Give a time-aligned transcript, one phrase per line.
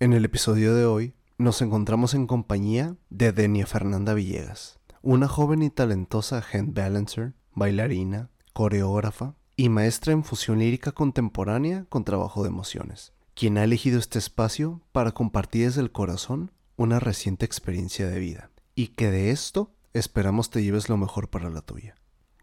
[0.00, 5.60] En el episodio de hoy nos encontramos en compañía de Denia Fernanda Villegas, una joven
[5.60, 12.48] y talentosa hand balancer, bailarina, coreógrafa y maestra en fusión lírica contemporánea con trabajo de
[12.50, 18.20] emociones, quien ha elegido este espacio para compartir desde el corazón una reciente experiencia de
[18.20, 21.96] vida y que de esto esperamos te lleves lo mejor para la tuya.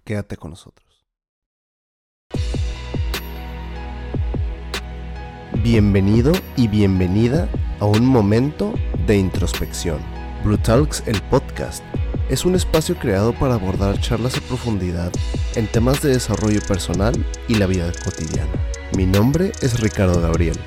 [0.04, 0.85] Quédate con nosotros.
[5.64, 7.48] Bienvenido y bienvenida
[7.80, 8.74] a un momento
[9.08, 10.00] de introspección.
[10.44, 11.84] Brutalks, el podcast,
[12.30, 15.12] es un espacio creado para abordar charlas a profundidad
[15.56, 17.14] en temas de desarrollo personal
[17.48, 18.52] y la vida cotidiana.
[18.96, 20.60] Mi nombre es Ricardo Gabriel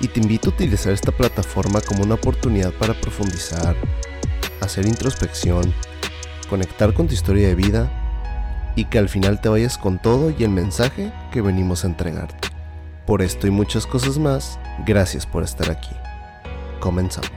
[0.00, 3.74] y te invito a utilizar esta plataforma como una oportunidad para profundizar,
[4.60, 5.72] hacer introspección,
[6.48, 10.44] conectar con tu historia de vida y que al final te vayas con todo y
[10.44, 12.53] el mensaje que venimos a entregarte.
[13.06, 15.94] Por esto y muchas cosas más, gracias por estar aquí.
[16.80, 17.30] Comenzamos.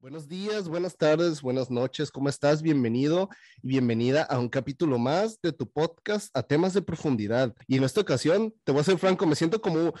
[0.00, 2.62] Buenos días, buenas tardes, buenas noches, ¿cómo estás?
[2.62, 3.28] Bienvenido
[3.62, 7.54] y bienvenida a un capítulo más de tu podcast a temas de profundidad.
[7.68, 9.92] Y en esta ocasión, te voy a ser franco, me siento como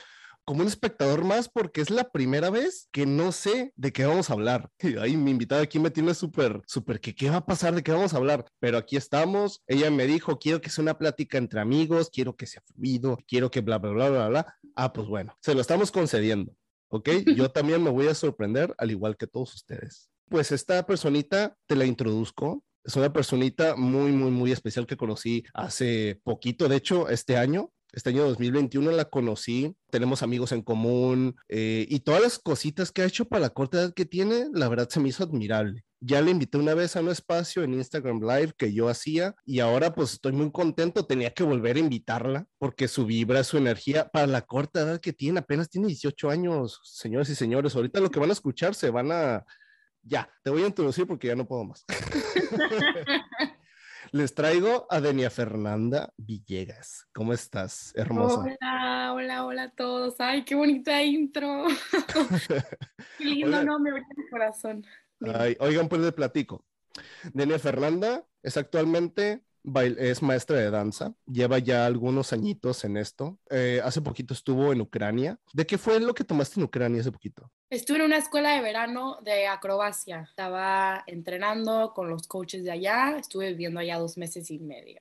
[0.44, 4.30] como un espectador más porque es la primera vez que no sé de qué vamos
[4.30, 4.70] a hablar.
[5.00, 7.92] Ahí mi invitada aquí me tiene súper, súper, que qué va a pasar, de qué
[7.92, 8.44] vamos a hablar.
[8.60, 9.62] Pero aquí estamos.
[9.66, 13.50] Ella me dijo, quiero que sea una plática entre amigos, quiero que sea fluido, quiero
[13.50, 14.54] que bla, bla, bla, bla, bla.
[14.76, 16.54] Ah, pues bueno, se lo estamos concediendo.
[16.88, 17.08] ¿Ok?
[17.36, 20.10] Yo también me voy a sorprender, al igual que todos ustedes.
[20.28, 22.62] Pues esta personita te la introduzco.
[22.84, 27.70] Es una personita muy, muy, muy especial que conocí hace poquito, de hecho, este año.
[27.94, 33.02] Este año 2021 la conocí, tenemos amigos en común eh, y todas las cositas que
[33.02, 35.84] ha hecho para la corta edad que tiene, la verdad se me hizo admirable.
[36.00, 39.60] Ya le invité una vez a un espacio en Instagram Live que yo hacía y
[39.60, 44.08] ahora pues estoy muy contento, tenía que volver a invitarla porque su vibra, su energía
[44.08, 48.10] para la corta edad que tiene, apenas tiene 18 años, señores y señores, ahorita lo
[48.10, 49.44] que van a escuchar se van a...
[50.02, 51.84] Ya, te voy a introducir porque ya no puedo más.
[54.14, 57.08] Les traigo a Denia Fernanda Villegas.
[57.12, 58.42] ¿Cómo estás, hermosa?
[58.42, 60.14] Hola, hola, hola a todos.
[60.20, 61.64] Ay, qué bonita intro.
[63.18, 64.86] qué lindo nombre, mi corazón.
[65.20, 66.64] Ay, oigan, pues les platico.
[67.32, 69.42] Denia Fernanda es actualmente
[69.98, 73.38] es maestra de danza, lleva ya algunos añitos en esto.
[73.50, 75.38] Eh, hace poquito estuvo en Ucrania.
[75.52, 77.50] ¿De qué fue lo que tomaste en Ucrania hace poquito?
[77.70, 80.26] Estuve en una escuela de verano de acrobacia.
[80.28, 83.16] Estaba entrenando con los coaches de allá.
[83.18, 85.00] Estuve viviendo allá dos meses y medio.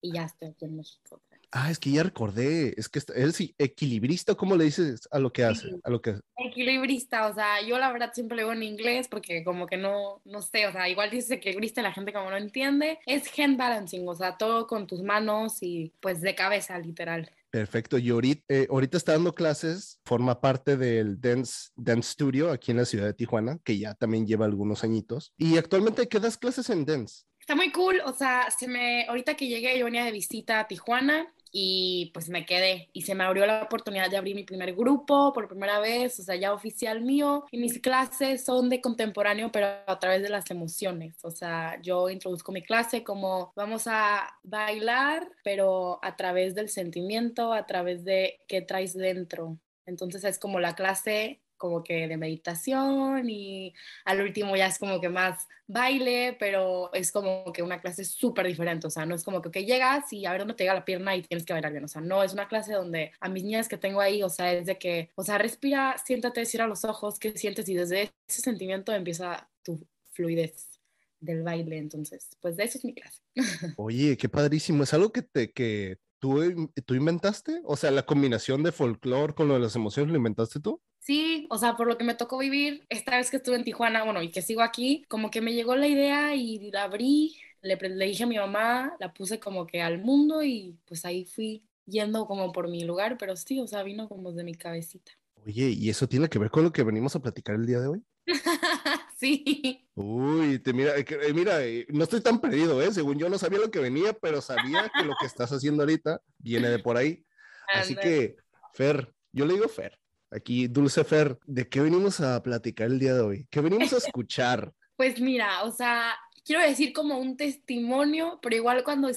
[0.00, 1.20] Y ya estoy aquí en México.
[1.52, 5.32] Ah, es que ya recordé, es que él sí, equilibrista, ¿cómo le dices a lo
[5.32, 5.68] que hace?
[5.84, 6.16] A lo que...
[6.36, 10.20] Equilibrista, o sea, yo la verdad siempre le digo en inglés porque como que no,
[10.24, 14.06] no sé, o sea, igual dices equilibrista la gente como no entiende, es hand balancing,
[14.08, 17.30] o sea, todo con tus manos y pues de cabeza, literal.
[17.50, 22.72] Perfecto, y ahorita, eh, ahorita está dando clases, forma parte del Dance, Dance Studio aquí
[22.72, 25.32] en la ciudad de Tijuana, que ya también lleva algunos añitos.
[25.38, 27.24] Y actualmente, ¿qué das clases en Dance?
[27.40, 30.66] Está muy cool, o sea, se me, ahorita que llegué yo venía de visita a
[30.66, 32.90] Tijuana y pues me quedé.
[32.92, 36.22] Y se me abrió la oportunidad de abrir mi primer grupo por primera vez, o
[36.22, 37.46] sea, ya oficial mío.
[37.50, 42.10] Y mis clases son de contemporáneo pero a través de las emociones, o sea, yo
[42.10, 48.38] introduzco mi clase como vamos a bailar pero a través del sentimiento, a través de
[48.48, 49.58] qué traes dentro.
[49.86, 53.74] Entonces es como la clase como que de meditación y
[54.04, 58.46] al último ya es como que más baile, pero es como que una clase súper
[58.46, 60.84] diferente, o sea, no es como que llegas y a ver dónde te llega la
[60.84, 63.42] pierna y tienes que bailar bien, o sea, no, es una clase donde a mis
[63.42, 66.84] niñas que tengo ahí, o sea, es de que, o sea, respira, siéntate, cierra los
[66.84, 70.80] ojos, qué sientes y desde ese sentimiento empieza tu fluidez
[71.18, 73.20] del baile, entonces, pues de eso es mi clase.
[73.76, 78.62] Oye, qué padrísimo, es algo que te, que tú, tú inventaste, o sea, la combinación
[78.62, 80.80] de folclore con lo de las emociones, ¿lo inventaste tú?
[81.06, 84.02] Sí, o sea, por lo que me tocó vivir esta vez que estuve en Tijuana,
[84.02, 87.76] bueno, y que sigo aquí, como que me llegó la idea y la abrí, le,
[87.76, 91.62] le dije a mi mamá, la puse como que al mundo y pues ahí fui
[91.84, 95.12] yendo como por mi lugar, pero sí, o sea, vino como de mi cabecita.
[95.44, 97.86] Oye, ¿y eso tiene que ver con lo que venimos a platicar el día de
[97.86, 98.02] hoy?
[99.16, 99.88] sí.
[99.94, 102.92] Uy, te mira, eh, eh, mira, eh, no estoy tan perdido, ¿eh?
[102.92, 106.20] Según yo no sabía lo que venía, pero sabía que lo que estás haciendo ahorita
[106.38, 107.24] viene de por ahí.
[107.72, 108.34] Así que,
[108.74, 109.96] Fer, yo le digo Fer,
[110.30, 113.46] Aquí, Dulce Fer, ¿de qué venimos a platicar el día de hoy?
[113.50, 114.72] ¿Qué venimos a escuchar?
[114.96, 119.10] Pues mira, o sea, quiero decir como un testimonio, pero igual cuando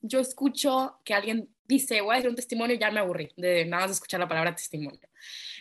[0.00, 3.84] yo escucho que alguien dice, voy a decir un testimonio, ya me aburrí de nada
[3.84, 5.08] más escuchar la palabra testimonio.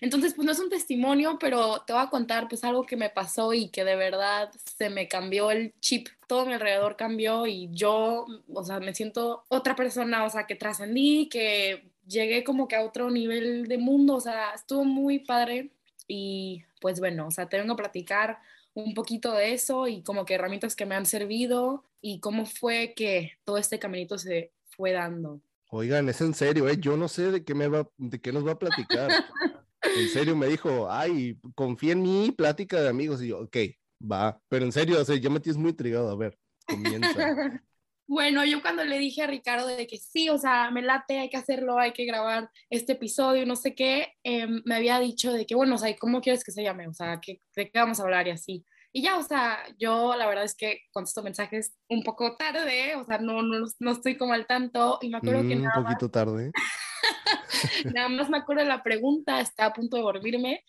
[0.01, 3.09] Entonces, pues no es un testimonio, pero te voy a contar pues algo que me
[3.09, 7.69] pasó y que de verdad se me cambió el chip, todo mi alrededor cambió y
[7.71, 12.75] yo, o sea, me siento otra persona, o sea, que trascendí, que llegué como que
[12.75, 15.71] a otro nivel de mundo, o sea, estuvo muy padre
[16.07, 18.39] y pues bueno, o sea, te vengo a platicar
[18.73, 22.93] un poquito de eso y como que herramientas que me han servido y cómo fue
[22.95, 25.39] que todo este caminito se fue dando.
[25.69, 26.77] Oigan, es en serio, ¿eh?
[26.77, 29.09] yo no sé de qué, me va, de qué nos va a platicar.
[29.81, 33.21] en serio, me dijo, ay, confía en mí, plática de amigos.
[33.21, 33.57] Y yo, ok,
[33.99, 34.39] va.
[34.49, 36.11] Pero en serio, o sea, ya me tienes muy intrigado.
[36.11, 37.61] A ver, comienza.
[38.07, 41.29] Bueno, yo cuando le dije a Ricardo de que sí, o sea, me late, hay
[41.29, 45.45] que hacerlo, hay que grabar este episodio, no sé qué, em, me había dicho de
[45.45, 46.87] que, bueno, o sea, ¿cómo quieres que se llame?
[46.87, 48.65] O sea, ¿qué, ¿de qué vamos a hablar y así?
[48.91, 53.05] Y ya, o sea, yo la verdad es que contesto mensajes un poco tarde, o
[53.05, 55.55] sea, no, no, no estoy como al tanto y me acuerdo que...
[55.55, 56.51] Mm, nada un poquito tarde.
[57.95, 60.63] nada más me acuerdo de la pregunta, estaba a punto de dormirme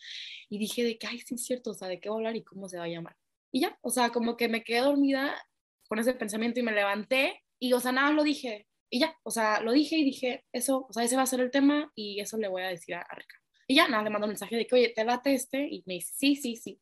[0.48, 2.36] y dije de que, ay, sí es cierto, o sea, de qué voy a hablar
[2.36, 3.16] y cómo se va a llamar.
[3.52, 5.36] Y ya, o sea, como que me quedé dormida
[5.94, 8.66] con ese pensamiento y me levanté y, o sea, nada lo dije.
[8.90, 11.38] Y ya, o sea, lo dije y dije, eso, o sea, ese va a ser
[11.38, 13.44] el tema y eso le voy a decir a, a Ricardo.
[13.68, 15.94] Y ya, nada, le mando un mensaje de que, oye, te late este y me
[15.94, 16.80] dice, sí, sí, sí.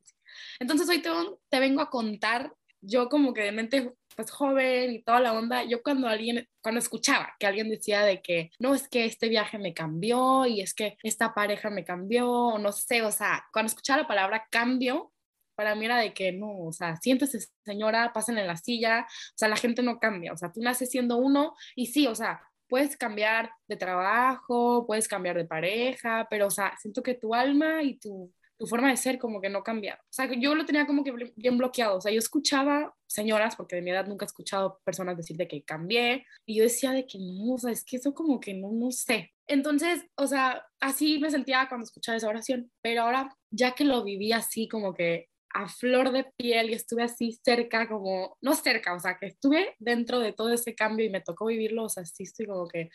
[0.59, 1.11] Entonces hoy te,
[1.51, 5.63] te vengo a contar, yo como que de mente pues joven y toda la onda,
[5.63, 9.59] yo cuando alguien, cuando escuchaba que alguien decía de que no es que este viaje
[9.59, 13.69] me cambió y es que esta pareja me cambió, o no sé, o sea, cuando
[13.69, 15.12] escuchaba la palabra cambio,
[15.55, 19.35] para mí era de que no, o sea, siéntese señora, pasen en la silla, o
[19.37, 22.43] sea, la gente no cambia, o sea, tú naces siendo uno y sí, o sea,
[22.69, 27.83] puedes cambiar de trabajo, puedes cambiar de pareja, pero, o sea, siento que tu alma
[27.83, 29.99] y tu, tu forma de ser como que no cambia.
[30.05, 33.77] O sea, yo lo tenía como que bien bloqueado, o sea, yo escuchaba señoras, porque
[33.77, 37.07] de mi edad nunca he escuchado personas decir de que cambié, y yo decía de
[37.07, 39.33] que no, o sea, es que eso como que no, no sé.
[39.47, 44.03] Entonces, o sea, así me sentía cuando escuchaba esa oración, pero ahora ya que lo
[44.05, 48.95] viví así como que a flor de piel y estuve así cerca, como, no cerca,
[48.95, 52.05] o sea, que estuve dentro de todo ese cambio y me tocó vivirlo, o sea,
[52.05, 52.91] sí estoy como que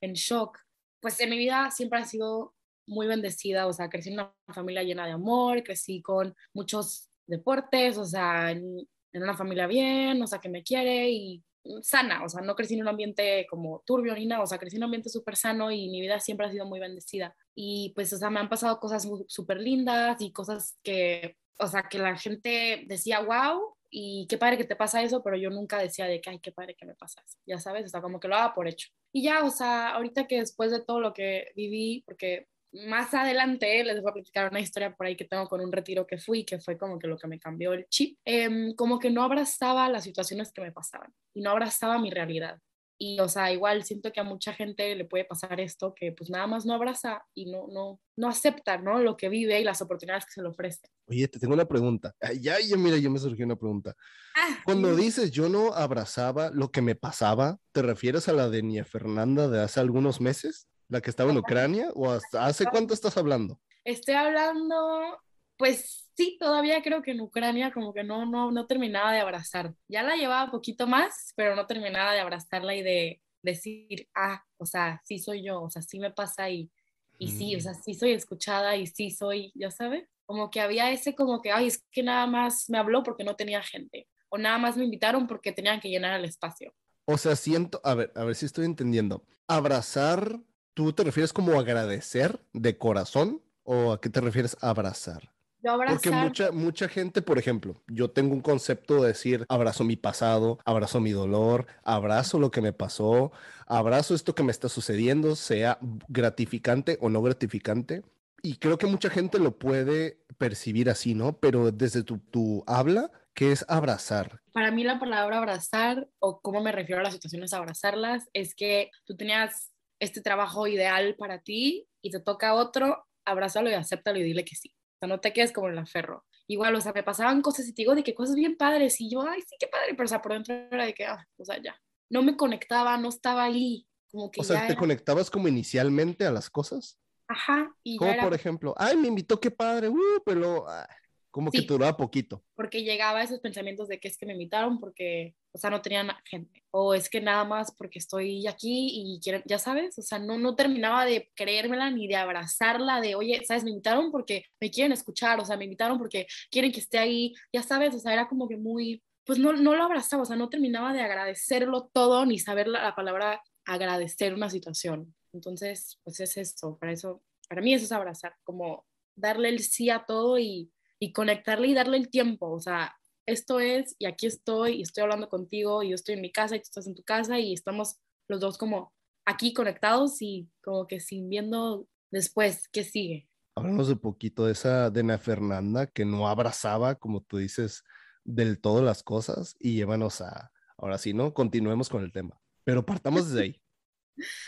[0.00, 0.58] en shock.
[1.00, 2.54] Pues en mi vida siempre ha sido
[2.86, 7.96] muy bendecida, o sea, crecí en una familia llena de amor, crecí con muchos deportes,
[7.98, 11.44] o sea, en, en una familia bien, o sea, que me quiere y
[11.82, 14.76] sana, o sea, no crecí en un ambiente como turbio ni nada, o sea, crecí
[14.76, 17.36] en un ambiente súper sano y mi vida siempre ha sido muy bendecida.
[17.54, 21.84] Y pues, o sea, me han pasado cosas súper lindas y cosas que o sea,
[21.84, 25.78] que la gente decía, wow, y qué padre que te pasa eso, pero yo nunca
[25.78, 28.20] decía de que, ay, qué padre que me pasa eso, ya sabes, o sea, como
[28.20, 28.88] que lo haga por hecho.
[29.12, 33.82] Y ya, o sea, ahorita que después de todo lo que viví, porque más adelante
[33.82, 36.44] les voy a platicar una historia por ahí que tengo con un retiro que fui,
[36.44, 39.88] que fue como que lo que me cambió el chip, eh, como que no abrazaba
[39.88, 42.60] las situaciones que me pasaban y no abrazaba mi realidad.
[43.02, 46.28] Y, o sea, igual siento que a mucha gente le puede pasar esto, que pues
[46.28, 48.98] nada más no abraza y no, no, no acepta, ¿no?
[48.98, 50.90] Lo que vive y las oportunidades que se le ofrecen.
[51.06, 52.14] Oye, te tengo una pregunta.
[52.38, 53.96] ya, ya, mira, yo me surgió una pregunta.
[54.36, 58.62] Ah, Cuando dices yo no abrazaba lo que me pasaba, ¿te refieres a la de
[58.62, 60.68] Nia Fernanda de hace algunos meses?
[60.88, 61.90] ¿La que estaba en Ucrania?
[61.94, 63.58] ¿O hasta, hace cuánto estás hablando?
[63.82, 65.18] Estoy hablando,
[65.56, 69.74] pues sí, todavía creo que en Ucrania como que no, no, no terminaba de abrazar.
[69.88, 74.66] Ya la llevaba poquito más, pero no terminaba de abrazarla y de decir, ah, o
[74.66, 76.70] sea, sí soy yo, o sea, sí me pasa y,
[77.18, 80.90] y sí, o sea, sí soy escuchada y sí soy, ya sabes, como que había
[80.90, 84.38] ese como que, ay, es que nada más me habló porque no tenía gente, o
[84.38, 86.72] nada más me invitaron porque tenían que llenar el espacio.
[87.04, 89.24] O sea, siento, a ver, a ver si estoy entendiendo.
[89.48, 90.40] Abrazar,
[90.74, 95.32] ¿tú te refieres como agradecer de corazón o a qué te refieres abrazar?
[95.62, 100.58] Porque mucha, mucha gente, por ejemplo, yo tengo un concepto de decir, abrazo mi pasado,
[100.64, 103.32] abrazo mi dolor, abrazo lo que me pasó,
[103.66, 108.02] abrazo esto que me está sucediendo, sea gratificante o no gratificante.
[108.42, 111.38] Y creo que mucha gente lo puede percibir así, ¿no?
[111.38, 114.40] Pero desde tu, tu habla, ¿qué es abrazar?
[114.52, 118.90] Para mí la palabra abrazar, o cómo me refiero a las situaciones abrazarlas, es que
[119.04, 124.22] tú tenías este trabajo ideal para ti y te toca otro, abrázalo y acéptalo y
[124.22, 126.24] dile que sí sea, no te quedes como en la ferro.
[126.46, 129.10] Igual, o sea, me pasaban cosas y te digo de que cosas bien padres y
[129.10, 131.44] yo, ay, sí, qué padre, pero o sea, por dentro era de que, ah, o
[131.44, 131.74] sea, ya.
[132.10, 133.86] No me conectaba, no estaba ahí.
[134.10, 136.98] Como que o sea, ¿te conectabas como inicialmente a las cosas?
[137.28, 137.72] Ajá.
[137.84, 140.88] Y como por ejemplo, ay, me invitó, qué padre, uh, pero ah,
[141.30, 142.44] como que duraba poquito.
[142.54, 145.80] Porque llegaba a esos pensamientos de que es que me invitaron porque, o sea, no
[145.80, 146.64] tenían gente.
[146.70, 150.38] O es que nada más porque estoy aquí y quieren, ya sabes, o sea, no,
[150.38, 154.92] no terminaba de creérmela ni de abrazarla, de, oye, sabes, me invitaron porque me quieren
[154.92, 158.28] escuchar, o sea, me invitaron porque quieren que esté ahí, ya sabes, o sea, era
[158.28, 162.26] como que muy, pues no, no lo abrazaba, o sea, no terminaba de agradecerlo todo
[162.26, 165.14] ni saber la, la palabra agradecer una situación.
[165.32, 169.90] Entonces, pues es eso, para eso, para mí eso es abrazar, como darle el sí
[169.90, 172.94] a todo y y conectarle y darle el tiempo, o sea,
[173.26, 176.56] esto es y aquí estoy y estoy hablando contigo y yo estoy en mi casa
[176.56, 177.96] y tú estás en tu casa y estamos
[178.28, 178.92] los dos como
[179.24, 183.28] aquí conectados y como que sin viendo después qué sigue.
[183.54, 187.84] Hablamos un poquito de esa Dena Fernanda que no abrazaba, como tú dices,
[188.24, 191.34] del todo las cosas y llévanos a, ahora sí, ¿no?
[191.34, 192.40] Continuemos con el tema.
[192.64, 193.62] Pero partamos desde ahí,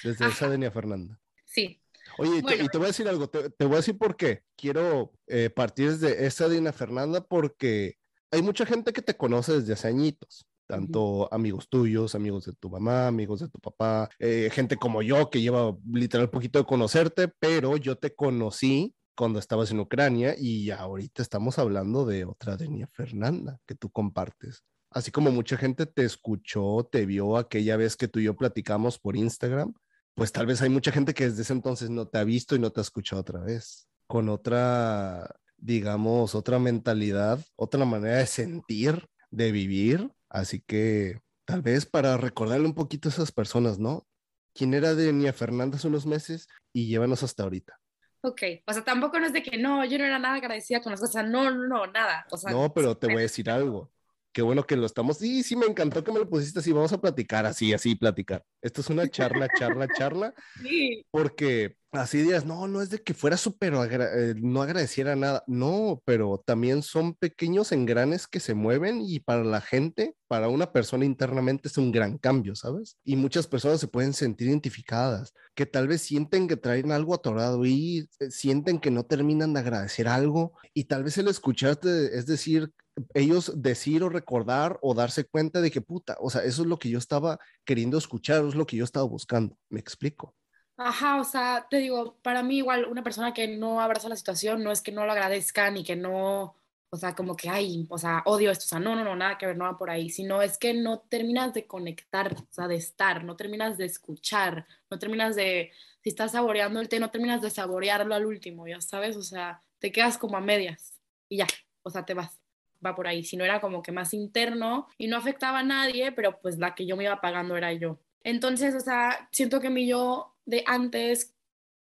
[0.04, 1.18] desde esa Denia Fernanda.
[1.44, 1.81] Sí.
[2.18, 4.42] Oye, y, te, voy a decir algo, te, voy a decir por qué.
[4.56, 7.96] Quiero eh, partir desde esa Denia Fernanda porque
[8.30, 12.70] hay mucha gente que te conoce desde hace añitos tanto amigos tuyos, amigos de tu
[12.70, 17.28] mamá, amigos de tu papá, eh, gente como yo que lleva literal poquito de conocerte,
[17.28, 22.86] pero yo te conocí cuando estabas en Ucrania y ahorita estamos hablando de otra Denia
[22.86, 24.64] Fernanda que tú compartes.
[24.90, 28.98] Así como mucha gente te escuchó, te vio aquella vez que tú y yo platicamos
[28.98, 29.74] por Instagram,
[30.14, 32.58] pues tal vez hay mucha gente que desde ese entonces no te ha visto y
[32.58, 39.06] no te ha escuchado otra vez, con otra, digamos, otra mentalidad, otra manera de sentir,
[39.30, 44.06] de vivir Así que tal vez para recordarle un poquito a esas personas, ¿no?
[44.54, 47.78] ¿Quién era Denia Fernanda hace unos meses y llévanos hasta ahorita?
[48.22, 50.92] Ok, o sea, tampoco no es de que no, yo no era nada agradecida con
[50.92, 52.26] las cosas, no, no, no, nada.
[52.30, 53.92] O sea, no, pero te voy a decir algo.
[54.32, 55.18] Qué bueno que lo estamos.
[55.18, 56.72] Sí, sí, me encantó que me lo pusiste así.
[56.72, 58.44] Vamos a platicar así, así, platicar.
[58.62, 60.34] Esto es una charla, charla, charla.
[60.62, 61.04] Sí.
[61.10, 66.02] Porque así días, no, no es de que fuera súper, eh, no agradeciera nada, no,
[66.06, 71.04] pero también son pequeños engranes que se mueven y para la gente, para una persona
[71.04, 72.96] internamente es un gran cambio, ¿sabes?
[73.04, 77.66] Y muchas personas se pueden sentir identificadas, que tal vez sienten que traen algo atorado
[77.66, 82.24] y eh, sienten que no terminan de agradecer algo y tal vez el escucharte, es
[82.26, 82.72] decir,
[83.14, 86.78] ellos decir o recordar o darse cuenta de que puta, o sea, eso es lo
[86.78, 90.34] que yo estaba queriendo escuchar, es lo que yo estaba buscando, me explico.
[90.76, 94.64] Ajá, o sea, te digo, para mí igual una persona que no abraza la situación
[94.64, 96.56] no es que no lo agradezca ni que no,
[96.90, 99.38] o sea, como que, ay, o sea, odio esto, o sea, no, no, no, nada
[99.38, 102.68] que ver, no va por ahí, sino es que no terminas de conectar, o sea,
[102.68, 105.72] de estar, no terminas de escuchar, no terminas de,
[106.02, 109.62] si estás saboreando el té, no terminas de saborearlo al último, ya sabes, o sea,
[109.78, 111.46] te quedas como a medias y ya,
[111.82, 112.41] o sea, te vas,
[112.84, 116.12] va por ahí, si no era como que más interno y no afectaba a nadie,
[116.12, 117.98] pero pues la que yo me iba pagando era yo.
[118.24, 121.34] Entonces, o sea, siento que mi yo de antes,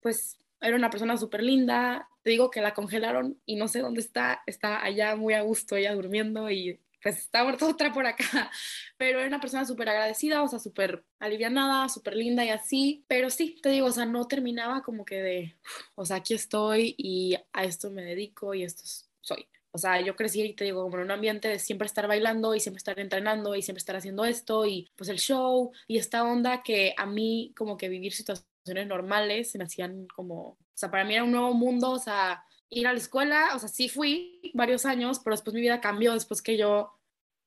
[0.00, 2.08] pues era una persona súper linda.
[2.22, 4.42] Te digo que la congelaron y no sé dónde está.
[4.46, 8.24] Está allá muy a gusto, ella durmiendo y pues está muerta otra por acá.
[8.98, 13.04] Pero era una persona súper agradecida, o sea, súper alivianada, súper linda y así.
[13.08, 15.56] Pero sí, te digo, o sea, no terminaba como que de,
[15.94, 18.82] o sea, aquí estoy y a esto me dedico y esto
[19.20, 19.46] soy.
[19.72, 22.54] O sea, yo crecí, y te digo, como en un ambiente de siempre estar bailando
[22.54, 26.24] y siempre estar entrenando y siempre estar haciendo esto y pues el show y esta
[26.24, 30.90] onda que a mí como que vivir situaciones normales se me hacían como, o sea,
[30.90, 33.88] para mí era un nuevo mundo, o sea, ir a la escuela, o sea, sí
[33.88, 36.92] fui varios años, pero después mi vida cambió después que yo,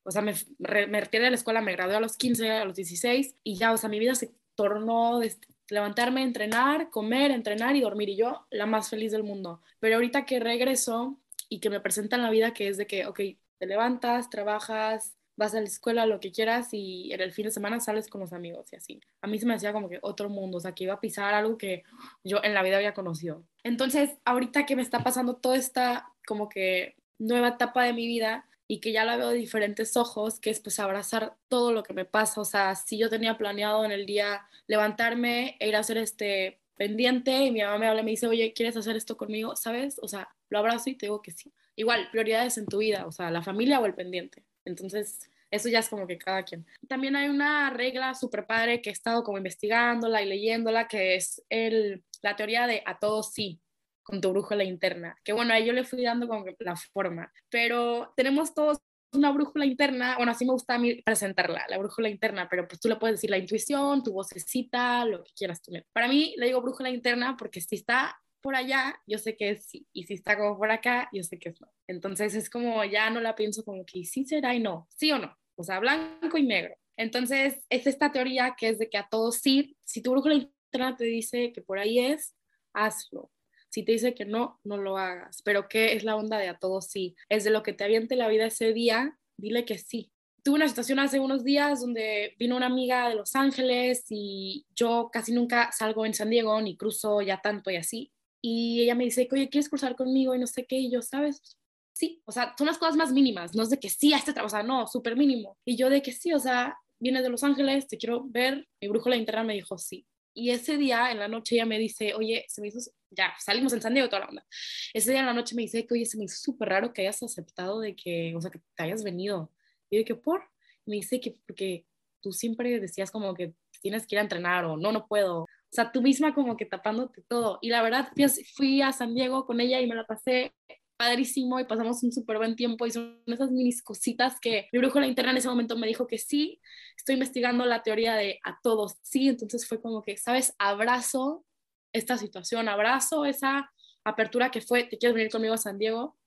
[0.04, 2.76] o sea, me, me retiré de la escuela, me gradué a los 15, a los
[2.76, 5.36] 16 y ya, o sea, mi vida se tornó de
[5.70, 9.62] levantarme, entrenar, comer, entrenar y dormir y yo la más feliz del mundo.
[9.80, 11.20] Pero ahorita que regreso,
[11.54, 13.20] y que me presentan la vida que es de que, ok,
[13.60, 17.52] te levantas, trabajas, vas a la escuela, lo que quieras y en el fin de
[17.52, 19.02] semana sales con los amigos y así.
[19.22, 21.36] A mí se me hacía como que otro mundo, o sea, que iba a pisar
[21.36, 21.84] algo que
[22.24, 23.46] yo en la vida había conocido.
[23.64, 28.48] Entonces, ahorita que me está pasando toda esta como que nueva etapa de mi vida
[28.68, 31.94] y que ya la veo de diferentes ojos, que es pues abrazar todo lo que
[31.94, 35.82] me pasa, o sea, si yo tenía planeado en el día levantarme e ir a
[35.82, 39.18] hacer este pendiente y mi mamá me habla y me dice, oye, ¿quieres hacer esto
[39.18, 39.56] conmigo?
[39.56, 40.00] ¿Sabes?
[40.02, 41.54] O sea, lo abrazo y te digo que sí.
[41.76, 44.44] Igual, prioridades en tu vida, o sea, la familia o el pendiente.
[44.66, 46.66] Entonces, eso ya es como que cada quien.
[46.88, 51.44] También hay una regla súper padre que he estado como investigándola y leyéndola, que es
[51.50, 53.62] el, la teoría de a todos sí,
[54.02, 55.16] con tu brújula interna.
[55.24, 58.80] Que bueno, ahí yo le fui dando como que la forma, pero tenemos todos
[59.14, 62.80] una brújula interna, bueno, así me gusta a mí presentarla, la brújula interna, pero pues
[62.80, 65.72] tú le puedes decir la intuición, tu vocecita, lo que quieras tú.
[65.92, 69.66] Para mí le digo brújula interna porque si está por allá, yo sé que es
[69.66, 71.72] sí, y si está como por acá, yo sé que es no.
[71.88, 75.20] Entonces es como ya no la pienso como que sí será y no, sí o
[75.20, 76.76] no, o sea, blanco y negro.
[76.98, 80.96] Entonces es esta teoría que es de que a todos sí, si tu brújula interna
[80.96, 82.36] te dice que por ahí es,
[82.74, 83.32] hazlo.
[83.74, 85.42] Si te dice que no, no lo hagas.
[85.42, 87.16] Pero ¿qué es la onda de a todos sí?
[87.28, 90.12] Es de lo que te aviente la vida ese día, dile que sí.
[90.44, 95.10] Tuve una situación hace unos días donde vino una amiga de Los Ángeles y yo
[95.12, 98.12] casi nunca salgo en San Diego ni cruzo ya tanto y así.
[98.44, 100.36] Y ella me dice, oye, ¿quieres cruzar conmigo?
[100.36, 100.78] Y no sé qué.
[100.78, 101.58] Y yo, ¿sabes?
[101.94, 104.34] Sí, o sea, son las cosas más mínimas, no es de que sí a este
[104.34, 105.58] trabajo, o sea, no, súper mínimo.
[105.66, 108.68] Y yo de que sí, o sea, viene de Los Ángeles, te quiero ver.
[108.80, 110.06] Mi brújula interna me dijo sí.
[110.36, 112.80] Y ese día, en la noche, ella me dice, oye, se me hizo,
[113.16, 114.46] ya, salimos en San Diego, toda la onda.
[114.94, 117.22] Ese día en la noche me dice que, oye, se me súper raro que hayas
[117.24, 119.52] aceptado de que, o sea, que te hayas venido.
[119.90, 120.44] Y de que, ¿por?
[120.86, 121.86] Me dice que porque
[122.22, 125.42] tú siempre decías como que tienes que ir a entrenar o no, no puedo.
[125.44, 127.60] O sea, tú misma como que tapándote todo.
[127.62, 128.10] Y la verdad,
[128.56, 130.54] fui a San Diego con ella y me la pasé
[130.98, 135.00] padrísimo y pasamos un súper buen tiempo y son esas minis cositas que mi brujo
[135.00, 136.62] la interna en ese momento me dijo que sí,
[136.96, 140.54] estoy investigando la teoría de a todos, sí, entonces fue como que, ¿sabes?
[140.60, 141.46] Abrazo
[141.94, 143.72] esta situación, abrazo esa
[144.04, 146.18] apertura que fue, ¿te quieres venir conmigo a San Diego?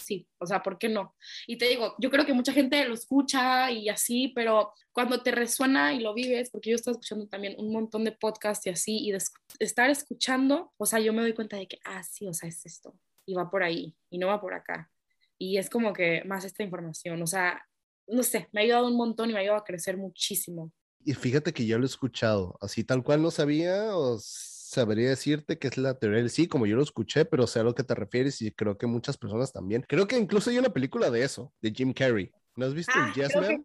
[0.00, 1.14] sí, o sea, ¿por qué no?
[1.46, 5.30] Y te digo, yo creo que mucha gente lo escucha y así, pero cuando te
[5.30, 8.98] resuena y lo vives, porque yo estoy escuchando también un montón de podcasts y así,
[8.98, 9.12] y
[9.58, 12.64] estar escuchando, o sea, yo me doy cuenta de que, ah, sí, o sea, es
[12.66, 14.90] esto, y va por ahí, y no va por acá.
[15.38, 17.64] Y es como que más esta información, o sea,
[18.06, 20.72] no sé, me ha ayudado un montón y me ha ayudado a crecer muchísimo.
[21.04, 24.18] Y fíjate que yo lo he escuchado, así tal cual no sabía, o
[24.70, 27.64] sabría decirte que es la teoría del sí, como yo lo escuché, pero sé a
[27.64, 29.84] lo que te refieres y creo que muchas personas también.
[29.88, 32.30] Creo que incluso hay una película de eso, de Jim Carrey.
[32.54, 33.64] ¿No has visto ah, Yes Man?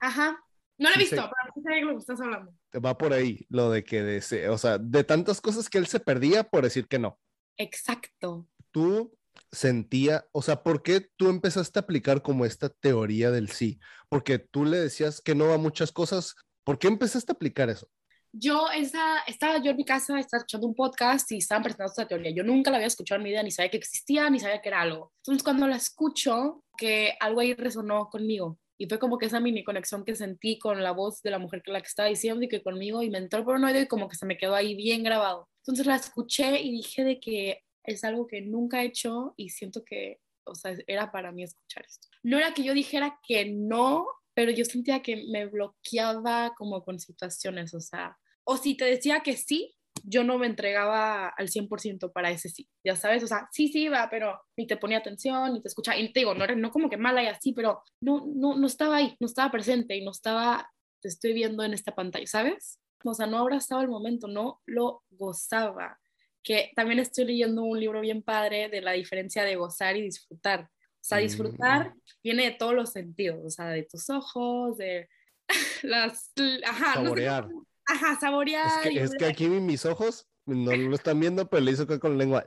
[0.00, 0.42] Ajá.
[0.78, 2.54] No lo he visto, pero sé de lo que estás hablando.
[2.84, 6.00] Va por ahí, lo de que, de, o sea, de tantas cosas que él se
[6.00, 7.18] perdía por decir que no.
[7.58, 8.48] Exacto.
[8.70, 9.14] Tú
[9.52, 13.78] sentía, o sea, ¿por qué tú empezaste a aplicar como esta teoría del sí?
[14.08, 16.34] Porque tú le decías que no a muchas cosas.
[16.64, 17.90] ¿Por qué empezaste a aplicar eso?
[18.38, 22.30] Yo estaba yo en mi casa, estaba escuchando un podcast y estaban presentando esta teoría.
[22.30, 24.68] Yo nunca la había escuchado en mi vida, ni sabía que existía, ni sabía que
[24.68, 25.12] era algo.
[25.18, 28.58] Entonces cuando la escucho, que algo ahí resonó conmigo.
[28.78, 31.62] Y fue como que esa mini conexión que sentí con la voz de la mujer
[31.62, 33.86] que la que estaba diciendo y que conmigo y me entró por un oído y
[33.86, 35.48] como que se me quedó ahí bien grabado.
[35.62, 39.82] Entonces la escuché y dije de que es algo que nunca he hecho y siento
[39.82, 42.08] que, o sea, era para mí escuchar esto.
[42.22, 46.98] No era que yo dijera que no, pero yo sentía que me bloqueaba como con
[46.98, 52.12] situaciones, o sea, o si te decía que sí, yo no me entregaba al 100%
[52.12, 55.52] para ese sí, ya sabes, o sea, sí, sí iba, pero ni te ponía atención,
[55.52, 58.24] ni te escuchaba, y te digo, no, no como que mala y así, pero no,
[58.26, 61.94] no, no estaba ahí, no estaba presente y no estaba, te estoy viendo en esta
[61.94, 62.80] pantalla, ¿sabes?
[63.04, 65.98] O sea, no abrazaba el momento, no lo gozaba,
[66.42, 70.62] que también estoy leyendo un libro bien padre de la diferencia de gozar y disfrutar.
[70.62, 72.00] O sea, disfrutar mm.
[72.22, 75.08] viene de todos los sentidos, o sea, de tus ojos, de
[75.82, 76.32] las...
[76.64, 77.48] Ajá, Saborear.
[77.86, 78.86] Ajá, saborear.
[78.86, 82.44] Es que, aquí mis ojos no lo están viendo, pero le hizo que con lengua.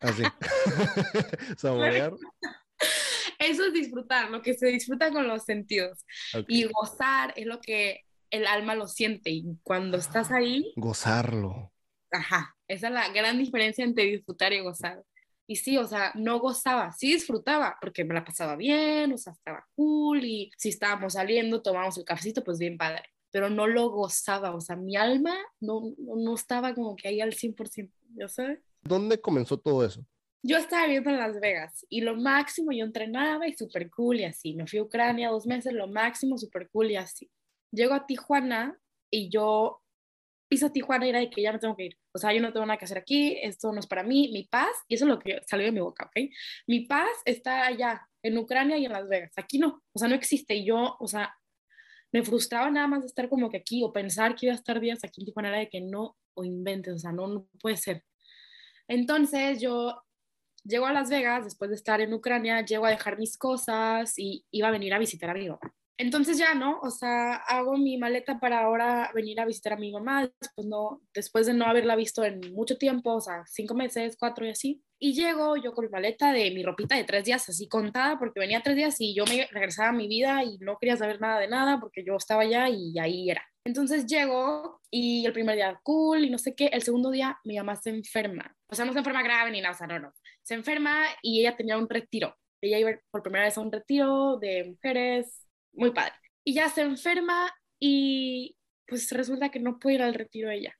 [0.00, 0.22] Así.
[1.56, 2.12] saborear.
[3.38, 6.04] Eso es disfrutar, lo que se disfruta con los sentidos.
[6.48, 9.30] Y gozar es lo que el alma lo siente.
[9.30, 10.72] Y cuando estás ahí.
[10.76, 11.72] Gozarlo.
[12.10, 12.56] Ajá.
[12.68, 15.02] Esa es la gran diferencia entre disfrutar y gozar.
[15.48, 19.32] Y sí, o sea, no gozaba, sí disfrutaba, porque me la pasaba bien, o sea,
[19.32, 23.04] estaba cool, y si estábamos saliendo, tomábamos el cafecito, pues bien padre
[23.36, 27.34] pero no lo gozaba, o sea, mi alma no, no estaba como que ahí al
[27.34, 28.60] 100%, ¿ya sabes?
[28.80, 30.06] ¿Dónde comenzó todo eso?
[30.42, 34.24] Yo estaba viviendo en Las Vegas y lo máximo yo entrenaba y súper cool y
[34.24, 34.54] así.
[34.54, 37.30] Me fui a Ucrania dos meses, lo máximo súper cool y así.
[37.70, 39.82] Llego a Tijuana y yo
[40.48, 41.98] piso Tijuana y era de que ya me tengo que ir.
[42.14, 44.44] O sea, yo no tengo nada que hacer aquí, esto no es para mí, mi
[44.44, 46.30] paz, y eso es lo que salió de mi boca, ¿ok?
[46.68, 49.32] Mi paz está allá, en Ucrania y en Las Vegas.
[49.36, 50.54] Aquí no, o sea, no existe.
[50.54, 51.36] Y yo, o sea,
[52.16, 55.04] me frustraba nada más estar como que aquí o pensar que iba a estar días
[55.04, 58.04] aquí en Tijuana era de que no o inventes, o sea, no, no puede ser.
[58.88, 60.02] Entonces yo
[60.64, 64.46] llego a Las Vegas después de estar en Ucrania, llego a dejar mis cosas y
[64.50, 65.60] iba a venir a visitar a mi mamá.
[65.98, 66.80] Entonces ya, ¿no?
[66.80, 71.02] O sea, hago mi maleta para ahora venir a visitar a mi mamá, después, no,
[71.12, 74.82] después de no haberla visto en mucho tiempo, o sea, cinco meses, cuatro y así.
[74.98, 78.40] Y llego yo con mi maleta de mi ropita de tres días, así contada, porque
[78.40, 81.38] venía tres días y yo me regresaba a mi vida y no quería saber nada
[81.38, 83.46] de nada porque yo estaba allá y ahí era.
[83.64, 87.56] Entonces llego y el primer día cool y no sé qué, el segundo día mi
[87.56, 88.56] mamá se enferma.
[88.68, 90.14] O sea, no se enferma grave ni nada, o sea, no, no.
[90.42, 92.36] Se enferma y ella tenía un retiro.
[92.62, 96.14] Ella iba por primera vez a un retiro de mujeres muy padre.
[96.44, 98.56] Y ya se enferma y
[98.86, 100.74] pues resulta que no puede ir al retiro ella.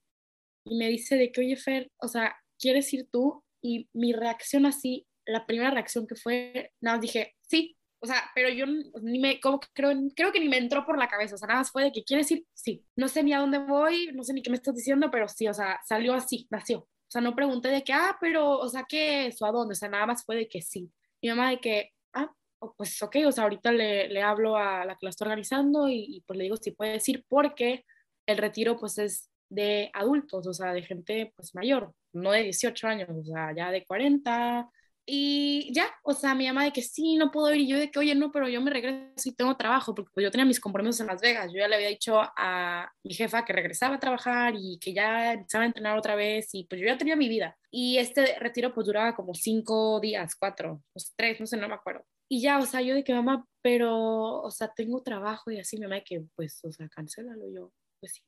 [0.64, 3.44] Y me dice de que, oye, Fer, o sea, ¿quieres ir tú?
[3.62, 7.76] Y mi reacción así, la primera reacción que fue, nada, dije, sí.
[8.00, 10.98] O sea, pero yo ni me, como que creo, creo que ni me entró por
[10.98, 11.34] la cabeza.
[11.34, 12.46] O sea, nada más fue de que, ¿quieres ir?
[12.54, 12.84] Sí.
[12.94, 15.48] No sé ni a dónde voy, no sé ni qué me estás diciendo, pero sí,
[15.48, 16.80] o sea, salió así, nació.
[16.80, 19.72] O sea, no pregunté de que, ah, pero, o sea, ¿qué es o a dónde?
[19.72, 20.90] O sea, nada más fue de que sí.
[21.22, 22.32] Mi mamá de que, ah,
[22.76, 26.22] pues ok, o sea, ahorita le, le hablo a la que la está organizando y,
[26.26, 27.84] pues le digo si puede decir porque
[28.26, 32.88] el retiro pues es de adultos, o sea, de gente pues mayor, no de 18
[32.88, 34.68] años, o sea, ya de 40.
[35.08, 37.92] Y ya, o sea, mi mamá de que sí, no puedo ir, y yo de
[37.92, 40.58] que, oye, no, pero yo me regreso y tengo trabajo, porque pues yo tenía mis
[40.58, 44.00] compromisos en Las Vegas, yo ya le había dicho a mi jefa que regresaba a
[44.00, 47.28] trabajar y que ya empezaba a entrenar otra vez, y pues yo ya tenía mi
[47.28, 47.56] vida.
[47.70, 51.74] Y este retiro pues duraba como cinco días, cuatro, pues, tres, no sé, no me
[51.74, 52.04] acuerdo.
[52.28, 55.76] Y ya, o sea, yo de que mamá, pero, o sea, tengo trabajo y así,
[55.76, 57.72] mi mamá de que, pues, o sea, cancélalo yo.
[58.00, 58.22] pues sí,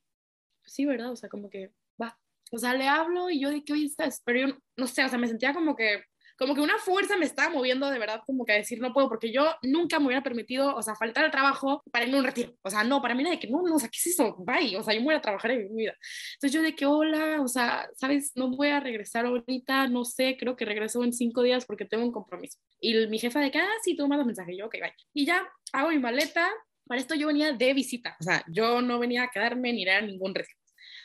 [0.69, 1.11] sí, ¿verdad?
[1.11, 2.17] O sea, como que va.
[2.51, 5.09] O sea, le hablo y yo de que hoy estás, pero yo no sé, o
[5.09, 6.03] sea, me sentía como que
[6.39, 9.09] como que una fuerza me estaba moviendo de verdad como que a decir no puedo
[9.09, 12.25] porque yo nunca me hubiera permitido, o sea, faltar al trabajo para irme a un
[12.25, 12.55] retiro.
[12.61, 14.37] O sea, no, para mí era de que no, no, o sea, ¿qué es eso?
[14.39, 15.95] Bye, o sea, yo me voy a trabajar en mi vida.
[16.35, 20.37] Entonces yo de que hola, o sea, sabes, no voy a regresar ahorita, no sé,
[20.39, 22.57] creo que regreso en cinco días porque tengo un compromiso.
[22.79, 24.93] Y mi jefa de que, ah, sí, tú mandas mensaje, yo, ok, bye.
[25.13, 26.49] Y ya hago mi maleta,
[26.85, 29.89] para esto yo venía de visita, o sea, yo no venía a quedarme ni ir
[29.89, 30.58] a ningún retiro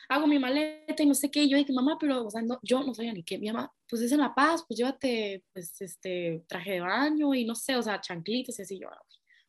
[0.09, 2.83] hago mi maleta y no sé qué, yo dije, mamá, pero, o sea, no, yo
[2.83, 6.43] no sabía ni qué, mi mamá, pues es en La Paz, pues llévate, pues, este,
[6.47, 8.89] traje de baño y no sé, o sea, chanclitos y así, yo,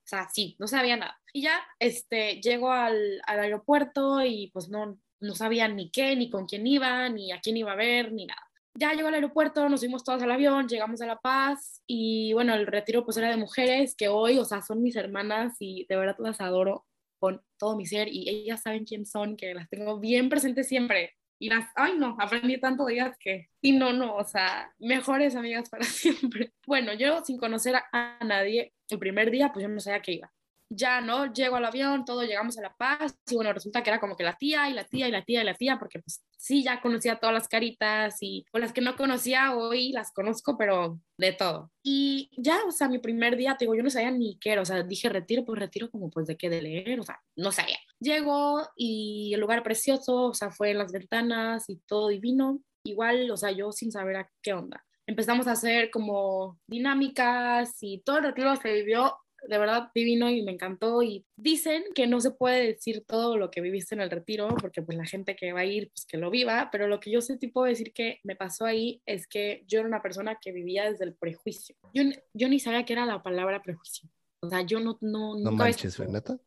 [0.07, 1.19] o sea, sí, no sabía nada.
[1.33, 6.31] Y ya, este, llego al, al aeropuerto y pues no, no sabía ni qué, ni
[6.31, 8.41] con quién iba, ni a quién iba a ver, ni nada.
[8.75, 12.55] Ya llegó al aeropuerto, nos fuimos todos al avión, llegamos a La Paz y bueno,
[12.55, 15.97] el retiro pues era de mujeres que hoy, o sea, son mis hermanas y de
[15.97, 16.85] verdad las adoro
[17.27, 21.17] con todo mi ser y ellas saben quién son, que las tengo bien presentes siempre.
[21.41, 25.35] Y las, ay no, aprendí tanto de ellas que, y no, no, o sea, mejores
[25.35, 26.53] amigas para siempre.
[26.67, 30.33] Bueno, yo sin conocer a nadie, el primer día, pues yo no sabía qué iba
[30.69, 31.33] ya, ¿no?
[31.33, 34.25] Llego al avión, todo, llegamos a La Paz y bueno, resulta que era como que
[34.25, 36.81] la tía y la tía y la tía y la tía, porque pues sí, ya
[36.81, 41.71] conocía todas las caritas y las que no conocía hoy las conozco, pero de todo.
[41.83, 44.63] Y ya, o sea, mi primer día, te digo, yo no sabía ni qué era,
[44.63, 47.53] o sea, dije retiro, pues retiro como pues de qué de leer, o sea, no
[47.53, 47.79] sabía.
[48.01, 53.31] Llego y el lugar precioso, o sea, fue en las ventanas y todo divino, igual,
[53.31, 58.19] o sea, yo sin saber a qué onda empezamos a hacer como dinámicas y todo
[58.19, 59.17] el retiro se vivió
[59.49, 61.03] de verdad divino y me encantó.
[61.03, 64.83] Y dicen que no se puede decir todo lo que viviste en el retiro, porque
[64.83, 67.21] pues la gente que va a ir, pues que lo viva, pero lo que yo
[67.21, 70.91] sé tipo decir que me pasó ahí es que yo era una persona que vivía
[70.91, 71.77] desde el prejuicio.
[71.93, 72.03] Yo,
[72.35, 74.09] yo ni sabía qué era la palabra prejuicio.
[74.41, 74.99] O sea, yo no...
[75.01, 76.39] No, no manches, ¿neta?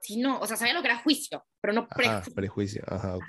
[0.00, 2.34] Sí, no, o sea, sabía lo que era juicio, pero no prejuicio.
[2.34, 3.24] prejuicio, ajá, ok,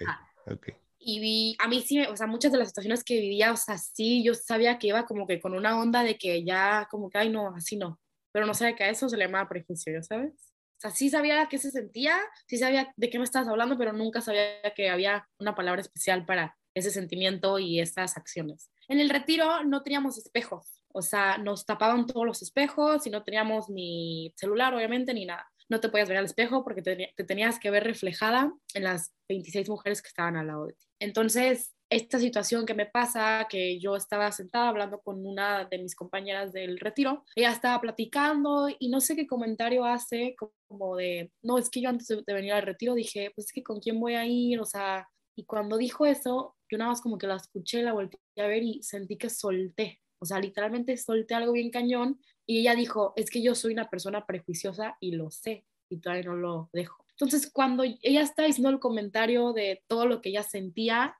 [0.51, 3.57] ok y vi, a mí sí, o sea, muchas de las situaciones que vivía, o
[3.57, 7.09] sea, sí, yo sabía que iba como que con una onda de que ya, como
[7.09, 7.99] que, ay, no, así no,
[8.37, 10.53] pero no sabía que a eso se le llamaba prejuicio, ¿sabes?
[10.77, 13.93] O sea, sí sabía qué se sentía, sí sabía de qué me estabas hablando, pero
[13.93, 18.69] nunca sabía que había una palabra especial para ese sentimiento y estas acciones.
[18.89, 23.23] En el retiro no teníamos espejos, o sea, nos tapaban todos los espejos y no
[23.23, 25.47] teníamos ni celular, obviamente, ni nada.
[25.67, 29.15] No te podías ver al espejo porque te, te tenías que ver reflejada en las
[29.29, 30.85] 26 mujeres que estaban al lado de ti.
[30.99, 35.95] Entonces, esta situación que me pasa, que yo estaba sentada hablando con una de mis
[35.95, 40.35] compañeras del retiro, ella estaba platicando y no sé qué comentario hace
[40.67, 43.63] como de, no, es que yo antes de venir al retiro dije, pues es que
[43.63, 47.17] con quién voy a ir, o sea, y cuando dijo eso, yo nada más como
[47.17, 51.35] que la escuché, la volteé a ver y sentí que solté, o sea, literalmente solté
[51.35, 55.29] algo bien cañón y ella dijo, es que yo soy una persona prejuiciosa y lo
[55.31, 57.05] sé y todavía no lo dejo.
[57.11, 61.15] Entonces, cuando ella está diciendo el comentario de todo lo que ella sentía,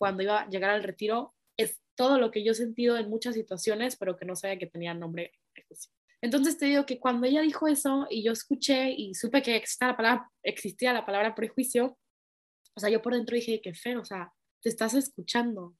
[0.00, 3.34] cuando iba a llegar al retiro es todo lo que yo he sentido en muchas
[3.34, 5.32] situaciones, pero que no sabía que tenía nombre
[6.22, 9.88] Entonces te digo que cuando ella dijo eso y yo escuché y supe que existía
[9.88, 11.98] la palabra, existía la palabra prejuicio,
[12.74, 14.32] o sea, yo por dentro dije, qué feo, o sea,
[14.62, 15.76] te estás escuchando,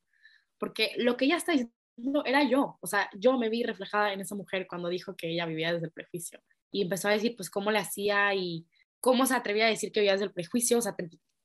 [0.58, 4.20] porque lo que ella está diciendo era yo, o sea, yo me vi reflejada en
[4.20, 6.42] esa mujer cuando dijo que ella vivía desde el prejuicio.
[6.70, 8.66] Y empezó a decir, pues, cómo le hacía y
[9.00, 10.94] cómo se atrevía a decir que vivía desde el prejuicio, o sea,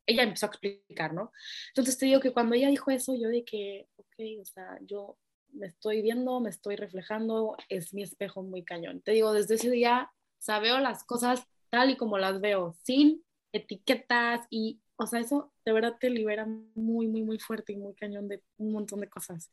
[0.06, 1.32] ella empezó a explicar, ¿no?
[1.70, 5.18] Entonces te digo que cuando ella dijo eso, yo de que, ok, o sea, yo
[5.54, 9.02] me estoy viendo, me estoy reflejando, es mi espejo muy cañón.
[9.02, 12.76] Te digo, desde ese día, o sea, veo las cosas tal y como las veo,
[12.84, 17.78] sin etiquetas y, o sea, eso de verdad te libera muy, muy, muy fuerte y
[17.78, 19.50] muy cañón de un montón de cosas.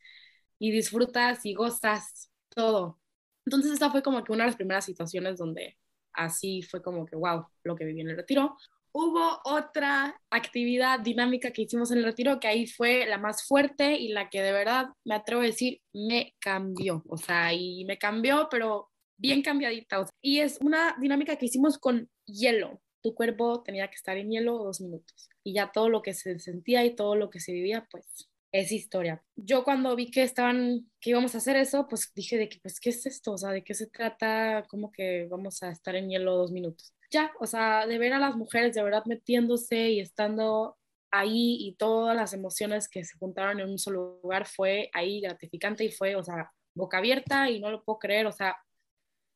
[0.59, 2.99] Y disfrutas y gozas todo.
[3.45, 5.77] Entonces esta fue como que una de las primeras situaciones donde
[6.13, 8.57] así fue como que, wow, lo que viví en el retiro.
[8.95, 13.97] Hubo otra actividad dinámica que hicimos en el retiro que ahí fue la más fuerte
[13.97, 17.97] y la que de verdad me atrevo a decir me cambió, o sea, y me
[17.97, 20.05] cambió, pero bien cambiadita.
[20.21, 22.81] y es una dinámica que hicimos con hielo.
[23.01, 26.39] Tu cuerpo tenía que estar en hielo dos minutos y ya todo lo que se
[26.39, 29.21] sentía y todo lo que se vivía, pues es historia.
[29.35, 32.79] Yo cuando vi que estaban, que íbamos a hacer eso, pues dije de que, pues,
[32.79, 33.33] ¿qué es esto?
[33.33, 34.63] O sea, ¿de qué se trata?
[34.69, 36.93] ¿Cómo que vamos a estar en hielo dos minutos?
[37.13, 40.77] ya, o sea, de ver a las mujeres de verdad metiéndose y estando
[41.11, 45.85] ahí y todas las emociones que se juntaron en un solo lugar fue ahí gratificante
[45.85, 48.57] y fue, o sea, boca abierta y no lo puedo creer, o sea,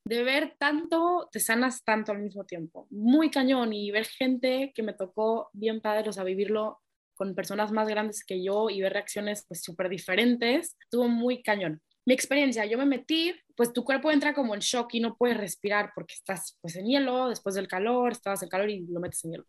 [0.06, 2.88] de ver tanto, te sanas tanto al mismo tiempo.
[2.90, 6.82] Muy cañón y ver gente que me tocó bien padre, o sea, vivirlo
[7.18, 11.82] con personas más grandes que yo y ver reacciones pues súper diferentes, estuvo muy cañón
[12.08, 15.36] mi experiencia, yo me metí, pues tu cuerpo entra como en shock y no puedes
[15.36, 19.26] respirar porque estás pues en hielo, después del calor, estabas en calor y lo metes
[19.26, 19.46] en hielo.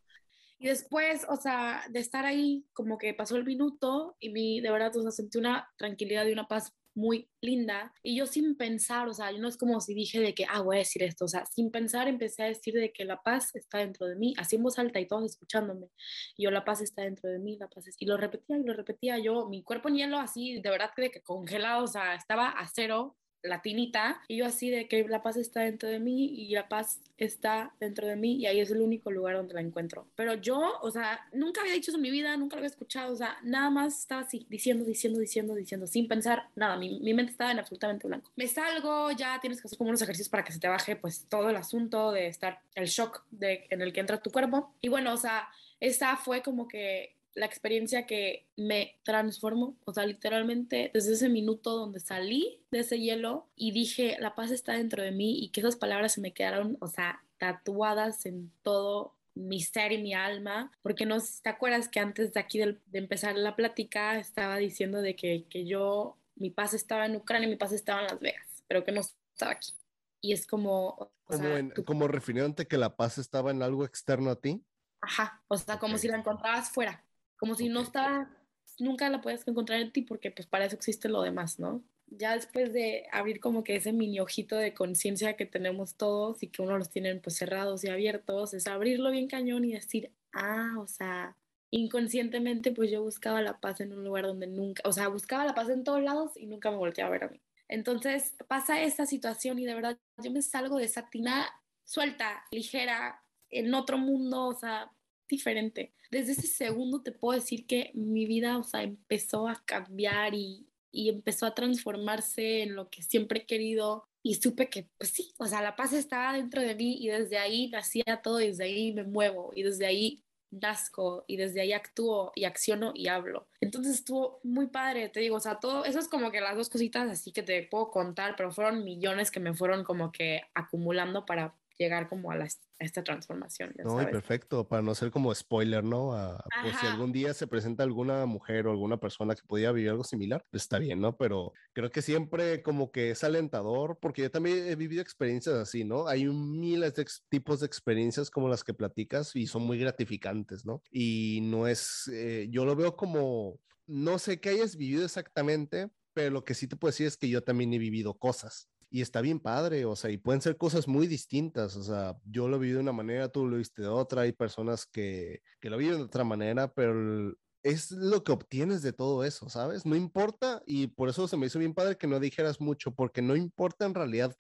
[0.59, 4.73] Y después, o sea, de estar ahí, como que pasó el minuto y mi, de
[4.73, 7.93] verdad, o sentí una tranquilidad y una paz muy linda.
[8.03, 10.77] Y yo sin pensar, o sea, no es como si dije de que, ah, voy
[10.77, 13.79] a decir esto, o sea, sin pensar empecé a decir de que la paz está
[13.79, 15.89] dentro de mí, así en voz alta y todos escuchándome.
[16.37, 17.97] Y yo, la paz está dentro de mí, la paz es...
[18.01, 21.23] Y lo repetía y lo repetía yo, mi cuerpo en hielo así, de verdad que
[21.23, 25.61] congelado, o sea, estaba a cero latinita y yo así de que la paz está
[25.61, 29.11] dentro de mí y la paz está dentro de mí y ahí es el único
[29.11, 30.07] lugar donde la encuentro.
[30.15, 33.13] Pero yo, o sea, nunca había dicho eso en mi vida, nunca lo había escuchado,
[33.13, 37.15] o sea, nada más estaba así diciendo, diciendo, diciendo, diciendo, sin pensar nada, mi, mi
[37.15, 38.31] mente estaba en absolutamente blanco.
[38.37, 41.27] Me salgo, ya tienes que hacer como unos ejercicios para que se te baje pues
[41.29, 44.73] todo el asunto de estar, el shock de, en el que entra tu cuerpo.
[44.81, 45.49] Y bueno, o sea,
[45.81, 51.77] esa fue como que la experiencia que me transformó, o sea, literalmente desde ese minuto
[51.77, 55.61] donde salí de ese hielo y dije, la paz está dentro de mí y que
[55.61, 60.73] esas palabras se me quedaron, o sea, tatuadas en todo mi ser y mi alma,
[60.83, 65.15] porque no te acuerdas que antes de aquí de, empezar la plática estaba diciendo de
[65.15, 68.65] que, que yo, mi paz estaba en Ucrania y mi paz estaba en Las Vegas,
[68.67, 69.73] pero que no estaba aquí.
[70.21, 71.13] Y es como...
[71.27, 74.61] como, como refiriéndote que la paz estaba en algo externo a ti.
[75.01, 77.05] Ajá, o sea, como si la encontrabas fuera
[77.39, 78.31] como si no estaba,
[78.79, 81.83] nunca la puedes encontrar en ti porque pues para eso existe lo demás, ¿no?
[82.07, 86.49] Ya después de abrir como que ese mini ojito de conciencia que tenemos todos y
[86.49, 90.75] que uno los tienen pues cerrados y abiertos, es abrirlo bien cañón y decir, ah,
[90.79, 91.37] o sea,
[91.71, 95.55] inconscientemente pues yo buscaba la paz en un lugar donde nunca, o sea, buscaba la
[95.55, 97.41] paz en todos lados y nunca me volteaba a ver a mí.
[97.69, 101.47] Entonces pasa esta situación y de verdad yo me salgo de esa tina
[101.85, 104.91] suelta, ligera, en otro mundo, o sea,
[105.29, 105.93] diferente.
[106.11, 110.67] Desde ese segundo te puedo decir que mi vida, o sea, empezó a cambiar y,
[110.91, 115.33] y empezó a transformarse en lo que siempre he querido y supe que, pues sí,
[115.39, 118.65] o sea, la paz estaba dentro de mí y desde ahí nacía todo, y desde
[118.65, 123.47] ahí me muevo y desde ahí nazco y desde ahí actúo y acciono y hablo.
[123.61, 126.69] Entonces estuvo muy padre, te digo, o sea, todo eso es como que las dos
[126.69, 131.27] cositas así que te puedo contar, pero fueron millones que me fueron como que acumulando
[131.27, 133.73] para llegar como a, la, esta transformación.
[133.85, 136.13] no, y perfecto, para no ser como spoiler, ¿no?
[136.13, 139.91] A, pues si algún día se presenta alguna mujer o alguna persona que podía vivir
[139.91, 141.17] algo similar, pues está bien, ¿no?
[141.17, 145.85] Pero creo que siempre como que es alentador, porque yo también he vivido experiencias así,
[145.85, 146.09] ¿no?
[146.09, 150.83] Hay miles de tipos de experiencias como las que platicas y son muy gratificantes, ¿no?
[150.91, 156.31] Y no es, eh, yo lo veo como, no sé qué hayas vivido exactamente, pero
[156.31, 159.21] lo que sí te puedo decir es que yo también he vivido cosas y está
[159.21, 162.71] bien padre, o sea, y pueden ser cosas muy distintas, o sea, yo lo vi
[162.71, 166.05] de una manera, tú lo viste de otra, hay personas que, que lo viven de
[166.05, 169.85] otra manera, pero es lo que obtienes de todo eso, ¿sabes?
[169.85, 173.21] No importa, y por eso se me hizo bien padre que no dijeras mucho, porque
[173.21, 174.35] no importa en realidad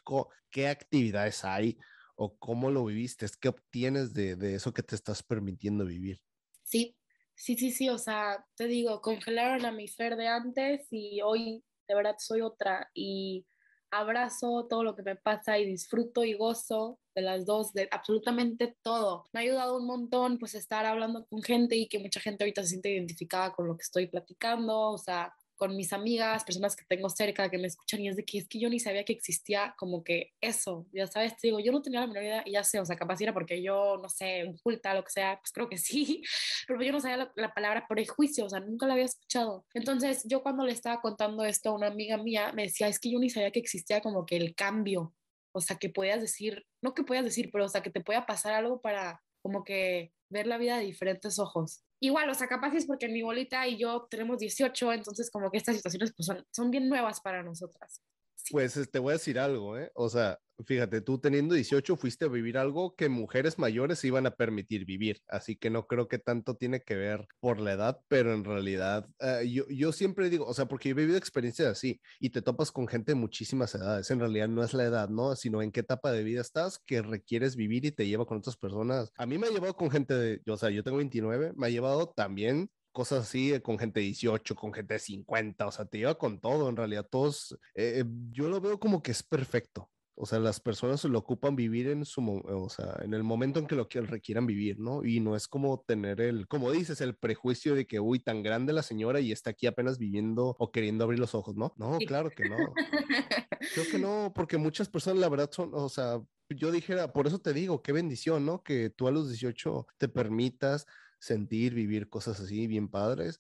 [0.50, 1.78] qué actividades hay
[2.16, 6.20] o cómo lo viviste, es qué obtienes de, de eso que te estás permitiendo vivir.
[6.62, 6.96] Sí,
[7.34, 11.64] sí, sí, sí, o sea, te digo, congelaron a mi ser de antes y hoy
[11.87, 13.46] de verdad soy otra y
[13.90, 18.77] abrazo todo lo que me pasa y disfruto y gozo de las dos, de absolutamente
[18.83, 19.24] todo.
[19.33, 22.62] Me ha ayudado un montón pues estar hablando con gente y que mucha gente ahorita
[22.62, 26.84] se siente identificada con lo que estoy platicando, o sea, con mis amigas, personas que
[26.84, 29.12] tengo cerca, que me escuchan y es de que es que yo ni sabía que
[29.12, 32.52] existía como que eso, ya sabes, te digo, yo no tenía la menor idea y
[32.52, 35.52] ya sé, o sea, capaz era porque yo, no sé, oculta, lo que sea, pues
[35.52, 36.22] creo que sí,
[36.68, 39.66] pero yo no sabía la, palabra prejuicio, o sea, nunca la había escuchado.
[39.74, 43.10] Entonces, yo cuando le estaba contando esto a una amiga mía, me decía, es que
[43.10, 45.12] yo ni sabía que existía como que el cambio,
[45.52, 48.26] o sea, que podías decir, no que podías decir, pero o sea, que te pueda
[48.26, 52.74] pasar algo para como que ver la vida de diferentes ojos igual, o sea, capaz
[52.74, 56.44] es porque mi bolita y yo tenemos 18, entonces como que estas situaciones pues, son,
[56.50, 58.02] son bien nuevas para nosotras.
[58.50, 59.90] Pues te este, voy a decir algo, ¿eh?
[59.94, 64.32] O sea, fíjate, tú teniendo 18 fuiste a vivir algo que mujeres mayores iban a
[64.32, 68.32] permitir vivir, así que no creo que tanto tiene que ver por la edad, pero
[68.34, 72.30] en realidad eh, yo, yo siempre digo, o sea, porque he vivido experiencias así y
[72.30, 75.37] te topas con gente de muchísimas edades, en realidad no es la edad, ¿no?
[75.37, 78.56] Sino en qué etapa de vida estás que requieres vivir y te lleva con otras
[78.56, 79.12] personas.
[79.16, 81.70] A mí me ha llevado con gente de, o sea, yo tengo 29, me ha
[81.70, 85.85] llevado también cosas así eh, con gente de 18, con gente de 50, o sea,
[85.85, 89.90] te lleva con todo, en realidad todos, eh, yo lo veo como que es perfecto.
[90.20, 93.68] O sea, las personas lo ocupan vivir en su, o sea, en el momento en
[93.68, 95.05] que lo requieran vivir, ¿no?
[95.05, 98.72] Y no es como tener el, como dices, el prejuicio de que, uy, tan grande
[98.72, 101.72] la señora y está aquí apenas viviendo o queriendo abrir los ojos, ¿no?
[101.77, 102.57] No, claro que no.
[103.74, 107.38] Creo que no, porque muchas personas, la verdad, son, o sea, yo dijera, por eso
[107.38, 108.64] te digo, qué bendición, ¿no?
[108.64, 110.85] Que tú a los 18 te permitas
[111.18, 113.38] sentir, vivir cosas así bien padres.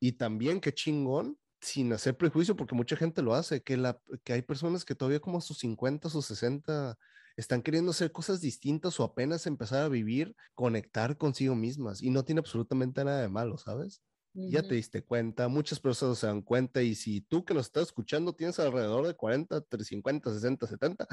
[0.00, 4.32] Y también qué chingón, sin hacer prejuicio, porque mucha gente lo hace, que, la, que
[4.32, 6.98] hay personas que todavía como a sus 50, sus 60
[7.36, 12.24] están queriendo hacer cosas distintas o apenas empezar a vivir, conectar consigo mismas y no
[12.24, 14.02] tiene absolutamente nada de malo, ¿sabes?
[14.32, 17.84] Ya te diste cuenta, muchas personas se dan cuenta y si tú que nos estás
[17.84, 21.06] escuchando tienes alrededor de 40, 50, 60, 70,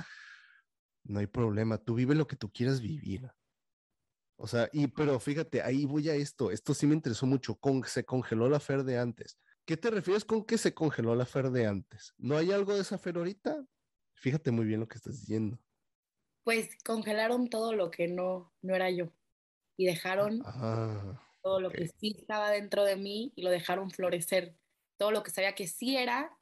[1.05, 3.29] no hay problema, tú vive lo que tú quieras vivir.
[4.43, 7.81] O sea, y pero fíjate, ahí voy a esto, esto sí me interesó mucho, con,
[7.85, 9.39] se congeló la Fer de antes.
[9.63, 12.13] ¿Qué te refieres con que se congeló la Fer de antes?
[12.17, 13.65] ¿No hay algo de esa Fer ahorita?
[14.15, 15.57] Fíjate muy bien lo que estás diciendo.
[16.43, 19.13] Pues congelaron todo lo que no, no era yo
[19.77, 24.57] y dejaron ah, todo lo que sí estaba dentro de mí y lo dejaron florecer.
[24.97, 26.37] Todo lo que sabía que sí era,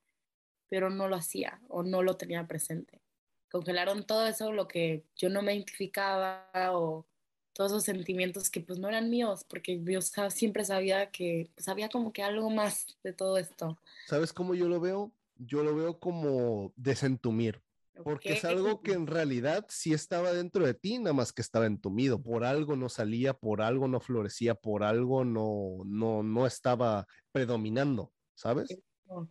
[0.70, 3.04] pero no lo hacía o no lo tenía presente.
[3.52, 7.06] Congelaron todo eso, lo que yo no me identificaba o
[7.54, 11.90] todos esos sentimientos que pues no eran míos, porque yo siempre sabía que pues, había
[11.90, 13.78] como que algo más de todo esto.
[14.08, 15.12] ¿Sabes cómo yo lo veo?
[15.36, 17.62] Yo lo veo como desentumir,
[18.04, 21.66] porque es algo que en realidad sí estaba dentro de ti, nada más que estaba
[21.66, 27.08] entumido, por algo no salía, por algo no florecía, por algo no, no, no estaba
[27.32, 28.78] predominando, ¿sabes?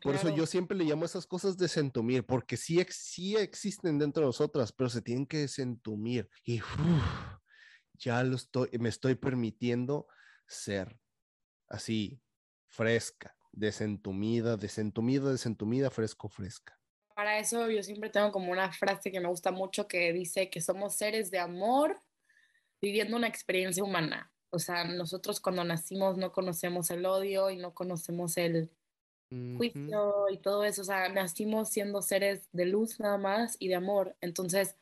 [0.03, 4.23] Por eso yo siempre le llamo a esas cosas desentumir, porque sí, sí existen dentro
[4.23, 6.29] de nosotras, pero se tienen que desentumir.
[6.45, 6.61] Y
[8.01, 10.09] ya lo estoy, me estoy permitiendo
[10.47, 10.99] ser
[11.69, 12.21] así,
[12.67, 16.77] fresca, desentumida, desentumida, desentumida, fresco, fresca.
[17.15, 20.61] Para eso yo siempre tengo como una frase que me gusta mucho que dice que
[20.61, 22.01] somos seres de amor
[22.81, 24.33] viviendo una experiencia humana.
[24.51, 28.71] O sea, nosotros cuando nacimos no conocemos el odio y no conocemos el
[29.31, 30.83] juicio y todo eso.
[30.83, 34.17] O sea, nacimos siendo seres de luz nada más y de amor.
[34.21, 34.77] Entonces,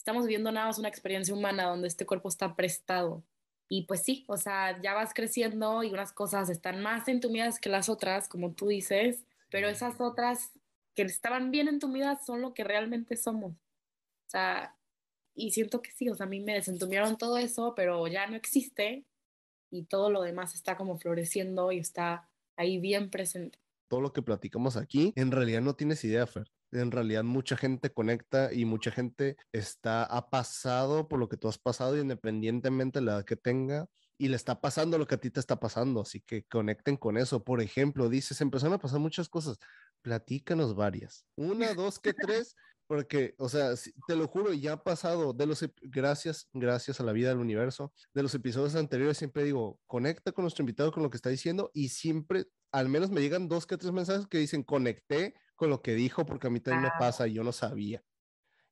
[0.00, 3.22] estamos viviendo nada más una experiencia humana donde este cuerpo está prestado.
[3.68, 7.68] Y pues sí, o sea, ya vas creciendo y unas cosas están más entumidas que
[7.68, 10.52] las otras, como tú dices, pero esas otras
[10.94, 13.52] que estaban bien entumidas son lo que realmente somos.
[13.52, 14.74] O sea,
[15.34, 18.36] y siento que sí, o sea, a mí me desentumieron todo eso, pero ya no
[18.36, 19.04] existe
[19.70, 23.58] y todo lo demás está como floreciendo y está ahí bien presente.
[23.88, 27.92] Todo lo que platicamos aquí, en realidad no tienes idea, Fer en realidad mucha gente
[27.92, 33.04] conecta y mucha gente está, ha pasado por lo que tú has pasado independientemente de
[33.04, 33.86] la edad que tenga
[34.18, 37.16] y le está pasando lo que a ti te está pasando, así que conecten con
[37.16, 37.42] eso.
[37.42, 39.58] Por ejemplo, dices, empezaron a pasar muchas cosas,
[40.02, 41.24] platícanos varias.
[41.36, 42.54] Una, dos, ¿qué tres?
[42.90, 43.70] Porque, o sea,
[44.08, 47.92] te lo juro, ya ha pasado de los, gracias, gracias a la vida del universo,
[48.12, 51.70] de los episodios anteriores siempre digo, conecta con nuestro invitado con lo que está diciendo
[51.72, 55.82] y siempre, al menos me llegan dos que tres mensajes que dicen, conecté con lo
[55.82, 58.02] que dijo, porque a mí también me pasa y yo no sabía.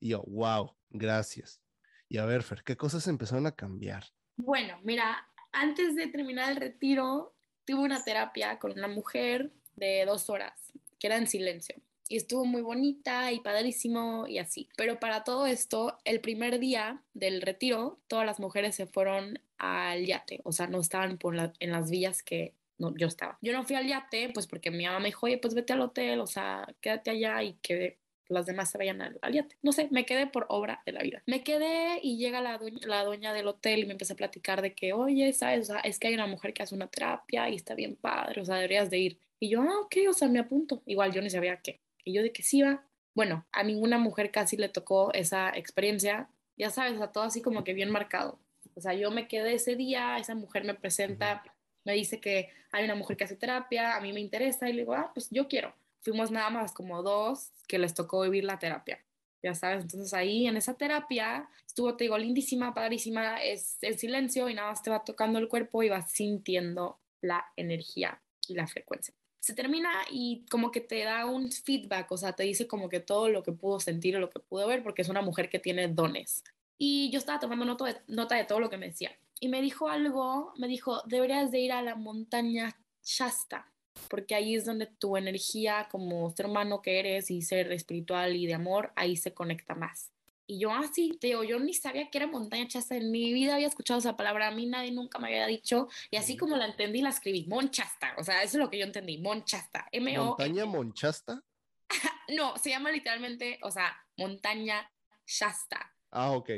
[0.00, 1.62] Y yo, wow, gracias.
[2.09, 4.02] Y a ver, Fer, ¿qué cosas empezaron a cambiar?
[4.35, 10.28] Bueno, mira, antes de terminar el retiro, tuve una terapia con una mujer de dos
[10.28, 11.76] horas, que era en silencio.
[12.09, 14.68] Y estuvo muy bonita y padrísimo y así.
[14.77, 20.07] Pero para todo esto, el primer día del retiro, todas las mujeres se fueron al
[20.07, 20.40] yate.
[20.44, 23.38] O sea, no estaban por en las villas que no, yo estaba.
[23.42, 25.81] Yo no fui al yate, pues porque mi mamá me dijo, oye, pues vete al
[25.81, 29.57] hotel, o sea, quédate allá y que las demás se vayan al, yate.
[29.62, 31.23] No sé, me quedé por obra de la vida.
[31.27, 34.62] Me quedé y llega la dueña, la dueña del hotel y me empieza a platicar
[34.62, 35.71] de que, oye, ¿sabes?
[35.71, 38.40] O sea, es que hay una mujer que hace una terapia y está bien padre,
[38.40, 39.18] o sea, deberías de ir.
[39.40, 40.83] Y yo, ah, ok, o sea, me apunto.
[40.87, 41.81] Igual yo ni sabía qué.
[42.04, 42.84] Y yo de que sí va.
[43.14, 46.28] Bueno, a ninguna mujer casi le tocó esa experiencia.
[46.56, 48.38] Ya sabes, a todo así como que bien marcado.
[48.74, 51.42] O sea, yo me quedé ese día, esa mujer me presenta
[51.88, 54.80] me dice que hay una mujer que hace terapia, a mí me interesa y le
[54.82, 55.74] digo, ah, pues yo quiero.
[56.02, 59.02] Fuimos nada más como dos que les tocó vivir la terapia.
[59.42, 64.50] Ya sabes, entonces ahí en esa terapia estuvo, te digo, lindísima, padrísima, es el silencio
[64.50, 68.66] y nada más te va tocando el cuerpo y vas sintiendo la energía y la
[68.66, 69.14] frecuencia.
[69.40, 73.01] Se termina y como que te da un feedback, o sea, te dice como que
[73.01, 75.59] todo lo que pudo sentir o lo que pudo ver, porque es una mujer que
[75.59, 76.42] tiene dones.
[76.77, 79.88] Y yo estaba tomando nota de, nota todo lo que me decía y me dijo
[79.88, 83.70] algo, me dijo, deberías de ir a la montaña Shasta,
[84.09, 88.46] porque ahí es donde tu energía como ser humano que eres y ser espiritual y
[88.46, 90.11] de amor, ahí se conecta más.
[90.50, 93.34] Y yo así, ah, te digo, yo ni sabía que era montaña Shasta, en mi
[93.34, 96.56] vida había escuchado esa palabra, a mí nadie nunca me había dicho, y así como
[96.56, 100.18] la entendí, la escribí, Monchasta, o sea, eso es lo que yo entendí, Monchasta, M
[100.18, 101.44] -O ¿Montaña Monchasta?
[102.35, 104.90] no, se llama literalmente, o sea, montaña
[105.27, 105.94] Shasta.
[106.10, 106.50] Ah, ok.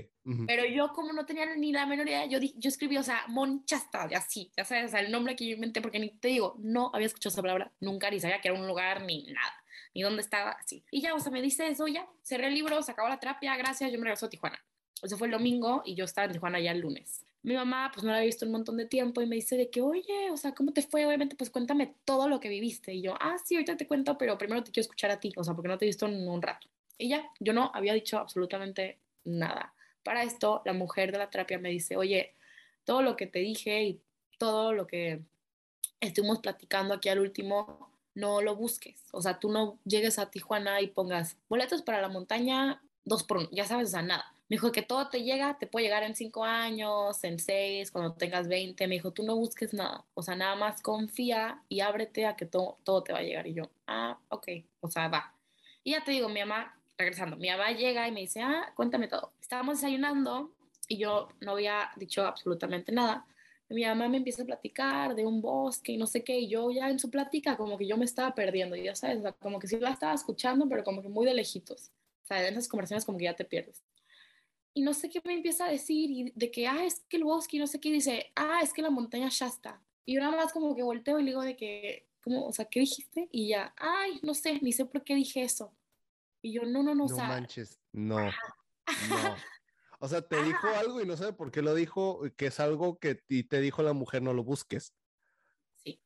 [0.46, 4.08] Pero yo como no tenía ni la menor idea, yo, yo escribí, o sea, Monchasta,
[4.14, 7.32] así, ya sabes, el nombre que yo inventé, porque ni te digo, no había escuchado
[7.32, 9.59] esa palabra nunca, ni sabía que era un lugar, ni nada,
[9.94, 10.84] ni dónde estaba, así.
[10.90, 13.56] Y ya, o sea, me dice eso, ya, cerré el libro, se acabó la terapia,
[13.56, 14.58] gracias, yo me regreso a Tijuana.
[15.02, 17.24] Eso fue el domingo y yo estaba en Tijuana ya el lunes.
[17.42, 19.70] Mi mamá, pues no la había visto un montón de tiempo y me dice de
[19.70, 21.06] que, oye, o sea, ¿cómo te fue?
[21.06, 22.92] Obviamente, pues cuéntame todo lo que viviste.
[22.92, 25.42] Y yo, ah, sí, ahorita te cuento, pero primero te quiero escuchar a ti, o
[25.42, 26.68] sea, porque no te he visto en un rato.
[26.98, 29.72] Y ya, yo no había dicho absolutamente nada.
[30.02, 32.34] Para esto, la mujer de la terapia me dice, oye,
[32.84, 34.00] todo lo que te dije y
[34.36, 35.22] todo lo que
[36.00, 39.02] estuvimos platicando aquí al último, no lo busques.
[39.12, 43.38] O sea, tú no llegues a Tijuana y pongas boletos para la montaña, dos por
[43.38, 44.34] uno, ya sabes, o sea, nada.
[44.48, 48.14] Me dijo que todo te llega, te puede llegar en cinco años, en seis, cuando
[48.14, 48.88] tengas 20.
[48.88, 50.04] Me dijo, tú no busques nada.
[50.14, 53.46] O sea, nada más confía y ábrete a que todo, todo te va a llegar.
[53.46, 54.48] Y yo, ah, ok,
[54.80, 55.36] o sea, va.
[55.84, 59.06] Y ya te digo, mi mamá, regresando, mi mamá llega y me dice, ah, cuéntame
[59.06, 59.32] todo.
[59.40, 60.50] Estábamos desayunando
[60.88, 63.24] y yo no había dicho absolutamente nada.
[63.70, 66.70] Mi mamá me empieza a platicar de un bosque y no sé qué, y yo
[66.70, 69.78] ya en su plática como que yo me estaba perdiendo, ya sabes, como que sí
[69.78, 71.92] la estaba escuchando, pero como que muy de lejitos.
[72.24, 73.82] O sea, en esas conversaciones como que ya te pierdes
[74.74, 77.24] y no sé qué me empieza a decir, y de que, ah, es que el
[77.24, 79.82] bosque, y no sé qué, dice, ah, es que la montaña ya está.
[80.04, 82.46] Y yo nada más como que volteo y le digo de que, ¿cómo?
[82.46, 83.28] O sea, ¿qué dijiste?
[83.32, 85.72] Y ya, ay, no sé, ni sé por qué dije eso.
[86.42, 88.30] Y yo, no, no, no, no manches, no, no.
[90.02, 92.98] O sea, te dijo algo y no sé por qué lo dijo, que es algo
[92.98, 94.94] que te dijo la mujer, no lo busques.
[95.76, 96.02] Sí.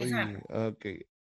[0.00, 0.86] Ay, ok.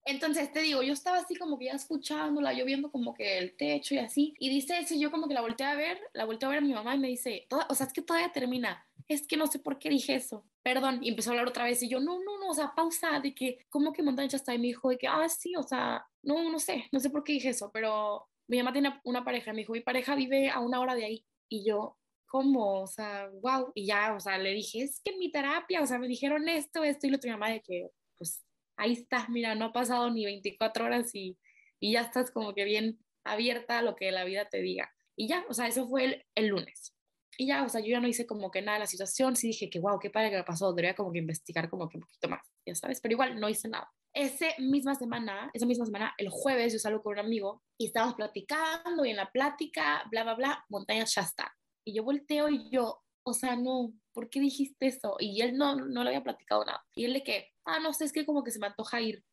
[0.05, 3.57] Entonces te digo, yo estaba así como que ya escuchándola, yo viendo como que el
[3.57, 6.25] techo y así, y dice eso, y yo como que la volteé a ver, la
[6.25, 8.85] volteé a ver a mi mamá y me dice, o sea, es que todavía termina,
[9.07, 11.81] es que no sé por qué dije eso, perdón, y empezó a hablar otra vez,
[11.85, 14.53] y yo, no, no, no, o sea, pausa, de que, ¿cómo que montaña está?
[14.53, 17.23] Y me dijo, de que, ah, sí, o sea, no, no sé, no sé por
[17.23, 20.59] qué dije eso, pero mi mamá tiene una pareja, me dijo, mi pareja vive a
[20.59, 22.83] una hora de ahí, y yo, ¿cómo?
[22.83, 25.99] O sea, wow, y ya, o sea, le dije, es que mi terapia, o sea,
[25.99, 28.43] me dijeron esto, esto, y lo tu mamá de que, pues,
[28.77, 31.37] ahí estás, mira, no ha pasado ni 24 horas y,
[31.79, 34.91] y, ya estás como que bien abierta a lo que la vida te diga.
[35.15, 36.97] Y ya, o sea, eso fue el, el, lunes.
[37.37, 39.49] Y ya, o sea, yo ya no hice como que nada de la situación, sí
[39.49, 42.03] dije que, wow, qué padre que me pasó, debería como que investigar como que un
[42.05, 43.93] poquito más, ya sabes, pero igual no hice nada.
[44.15, 48.15] Esa misma semana, esa misma semana, el jueves yo salgo con un amigo y estábamos
[48.15, 51.55] platicando y en la plática, bla, bla, bla, montaña está.
[51.85, 55.17] Y yo volteo y yo, o sea, no, ¿por qué dijiste eso?
[55.19, 56.85] Y él no, no le había platicado nada.
[56.95, 59.25] Y él de que, ah, no sé, es que como que se me antoja ir.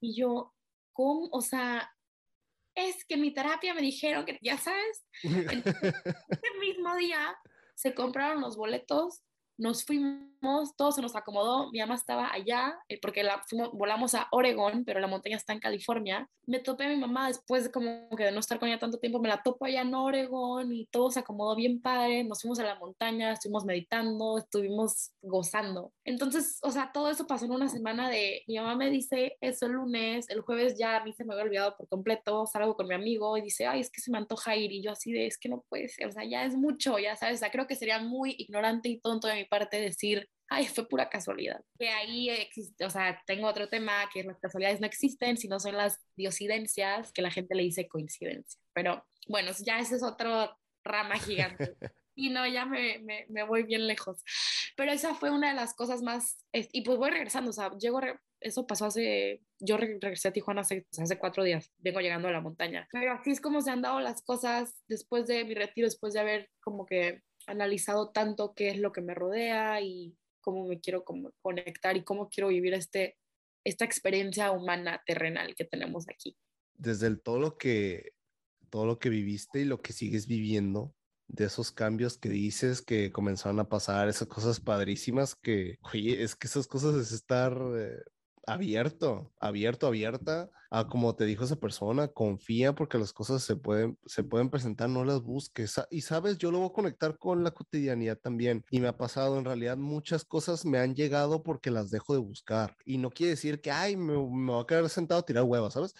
[0.00, 0.54] Y yo,
[0.92, 1.28] ¿cómo?
[1.32, 1.90] O sea,
[2.74, 7.36] es que mi terapia me dijeron que, ya sabes, ese mismo día
[7.74, 9.22] se compraron los boletos
[9.58, 13.42] nos fuimos, todo se nos acomodó, mi mamá estaba allá, eh, porque la,
[13.72, 16.28] volamos a Oregón, pero la montaña está en California.
[16.46, 18.98] Me topé a mi mamá después de como que de no estar con ella tanto
[18.98, 22.58] tiempo, me la topo allá en Oregón y todo se acomodó bien padre, nos fuimos
[22.60, 25.92] a la montaña, estuvimos meditando, estuvimos gozando.
[26.04, 29.66] Entonces, o sea, todo eso pasó en una semana de, mi mamá me dice eso
[29.66, 32.86] el lunes, el jueves ya a mí se me había olvidado por completo, salgo con
[32.86, 35.26] mi amigo y dice, ay, es que se me antoja ir y yo así de,
[35.26, 37.66] es que no puede ser, o sea, ya es mucho, ya sabes, o sea, creo
[37.66, 41.60] que sería muy ignorante y tonto de mi parte decir, ay, fue pura casualidad.
[41.78, 45.76] Que ahí existe, o sea, tengo otro tema, que las casualidades no existen, sino son
[45.76, 48.60] las diosidencias, que la gente le dice coincidencia.
[48.72, 51.76] Pero bueno, ya ese es otro rama gigante.
[52.14, 54.22] y no, ya me, me, me, voy bien lejos.
[54.76, 58.00] Pero esa fue una de las cosas más, y pues voy regresando, o sea, llego,
[58.40, 62.40] eso pasó hace, yo regresé a Tijuana hace, hace cuatro días, vengo llegando a la
[62.40, 62.88] montaña.
[62.92, 66.20] Pero así es como se han dado las cosas después de mi retiro, después de
[66.20, 71.04] haber como que analizado tanto qué es lo que me rodea y cómo me quiero
[71.40, 73.16] conectar y cómo quiero vivir este,
[73.64, 76.36] esta experiencia humana terrenal que tenemos aquí.
[76.74, 78.12] Desde el, todo lo que
[78.70, 80.94] todo lo que viviste y lo que sigues viviendo,
[81.28, 86.36] de esos cambios que dices que comenzaron a pasar, esas cosas padrísimas que, oye, es
[86.36, 88.02] que esas cosas es estar eh,
[88.46, 93.98] abierto, abierto, abierta a como te dijo esa persona, confía porque las cosas se pueden,
[94.06, 95.80] se pueden presentar, no las busques.
[95.90, 98.64] Y sabes, yo lo voy a conectar con la cotidianidad también.
[98.70, 102.20] Y me ha pasado, en realidad muchas cosas me han llegado porque las dejo de
[102.20, 102.76] buscar.
[102.84, 105.74] Y no quiere decir que, ay, me, me voy a quedar sentado a tirar huevos,
[105.74, 105.94] ¿sabes?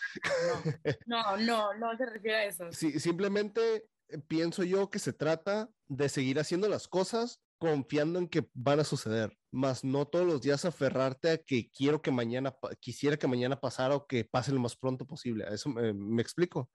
[1.06, 2.64] No, no, no, no se refiere a eso.
[2.70, 8.28] Sí, simplemente eh, pienso yo que se trata de seguir haciendo las cosas confiando en
[8.28, 12.54] que van a suceder, más no todos los días aferrarte a que quiero que mañana,
[12.80, 15.44] quisiera que mañana pasara o que pase lo más pronto posible.
[15.50, 16.70] eso me, explico.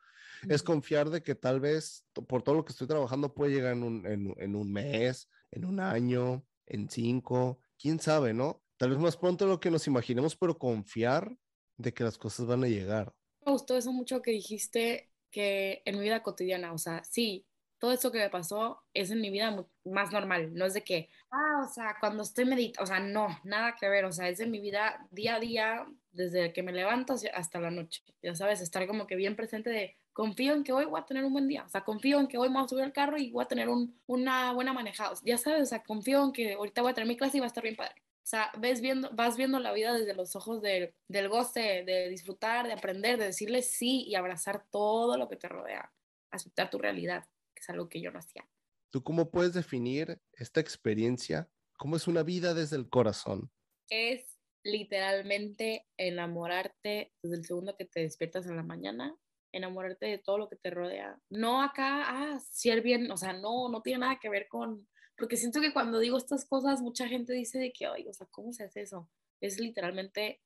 [0.49, 3.83] Es confiar de que tal vez por todo lo que estoy trabajando puede llegar en
[3.83, 8.63] un, en, un mes, en un año, en cinco, quién sabe, ¿no?
[8.77, 11.37] Tal vez más pronto de lo que nos imaginemos, pero confiar
[11.77, 13.13] de que las cosas van a llegar.
[13.45, 17.45] Me gustó eso mucho que dijiste que en mi vida cotidiana, o sea, sí,
[17.81, 21.09] todo eso que me pasó es en mi vida más normal, no es de que,
[21.31, 24.39] ah, o sea, cuando estoy meditando, o sea, no, nada que ver, o sea, es
[24.39, 28.61] en mi vida día a día, desde que me levanto hasta la noche, ya sabes,
[28.61, 31.47] estar como que bien presente de, confío en que hoy voy a tener un buen
[31.47, 33.43] día, o sea, confío en que hoy me voy a subir al carro y voy
[33.43, 36.91] a tener un, una buena manejada, ya sabes, o sea, confío en que ahorita voy
[36.91, 37.95] a tener mi clase y va a estar bien padre.
[38.23, 42.67] O sea, ves viendo, vas viendo la vida desde los ojos del goce, de disfrutar,
[42.67, 45.91] de aprender, de decirle sí y abrazar todo lo que te rodea,
[46.29, 47.25] aceptar tu realidad
[47.61, 48.47] es algo que yo no hacía.
[48.91, 51.49] ¿Tú cómo puedes definir esta experiencia?
[51.77, 53.51] ¿Cómo es una vida desde el corazón?
[53.89, 59.15] Es literalmente enamorarte desde el segundo que te despiertas en la mañana,
[59.53, 61.19] enamorarte de todo lo que te rodea.
[61.29, 64.87] No acá, ah, ser bien, o sea, no, no tiene nada que ver con,
[65.17, 68.27] porque siento que cuando digo estas cosas, mucha gente dice de que, ay, o sea,
[68.31, 69.09] ¿cómo se hace eso?
[69.39, 70.41] Es literalmente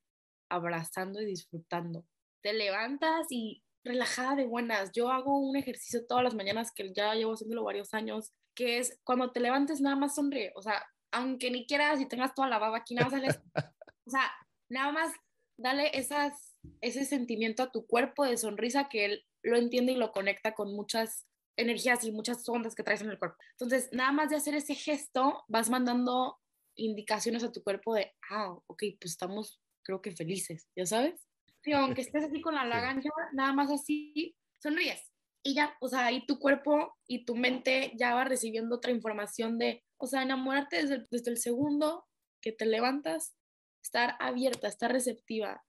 [0.48, 2.06] abrazando y disfrutando.
[2.42, 4.92] Te levantas y relajada de buenas.
[4.92, 8.98] Yo hago un ejercicio todas las mañanas que ya llevo haciéndolo varios años, que es
[9.04, 10.52] cuando te levantes nada más sonríe.
[10.54, 13.22] O sea, aunque ni quieras y tengas toda la baba aquí, nada más
[14.06, 14.30] o sea,
[14.68, 15.12] nada más
[15.58, 20.12] dale esas, ese sentimiento a tu cuerpo de sonrisa que él lo entiende y lo
[20.12, 21.26] conecta con muchas
[21.56, 23.38] energías y muchas ondas que traes en el cuerpo.
[23.52, 26.38] Entonces, nada más de hacer ese gesto, vas mandando
[26.76, 31.25] indicaciones a tu cuerpo de, ah, ok, pues estamos, creo que felices, ¿ya sabes?
[31.72, 35.12] Aunque estés así con la lagaña, nada más así, sonríes.
[35.42, 39.58] Y ya, o sea, ahí tu cuerpo y tu mente ya va recibiendo otra información
[39.58, 42.04] de, o sea, enamorarte desde, desde el segundo
[42.40, 43.36] que te levantas,
[43.82, 45.64] estar abierta, estar receptiva,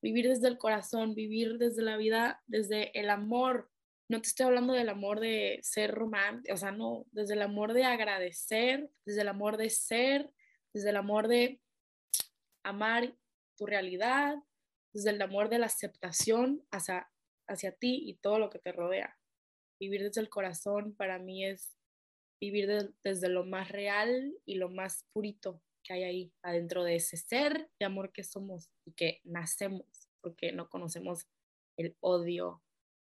[0.00, 3.70] vivir desde el corazón, vivir desde la vida, desde el amor.
[4.08, 7.72] No te estoy hablando del amor de ser romántico, o sea, no, desde el amor
[7.72, 10.30] de agradecer, desde el amor de ser,
[10.72, 11.60] desde el amor de
[12.62, 13.16] amar
[13.56, 14.36] tu realidad,
[14.96, 17.12] desde el amor de la aceptación hacia,
[17.46, 19.18] hacia ti y todo lo que te rodea.
[19.78, 21.76] Vivir desde el corazón para mí es
[22.40, 27.18] vivir desde lo más real y lo más purito que hay ahí adentro de ese
[27.18, 29.86] ser de amor que somos y que nacemos,
[30.22, 31.26] porque no conocemos
[31.76, 32.62] el odio,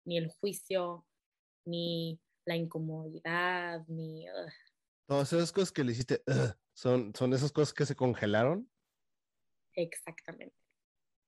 [0.05, 1.07] ni el juicio,
[1.65, 4.27] ni la incomodidad, ni...
[5.07, 6.23] Todas esas cosas que le hiciste,
[6.75, 8.71] son, son esas cosas que se congelaron.
[9.75, 10.60] Exactamente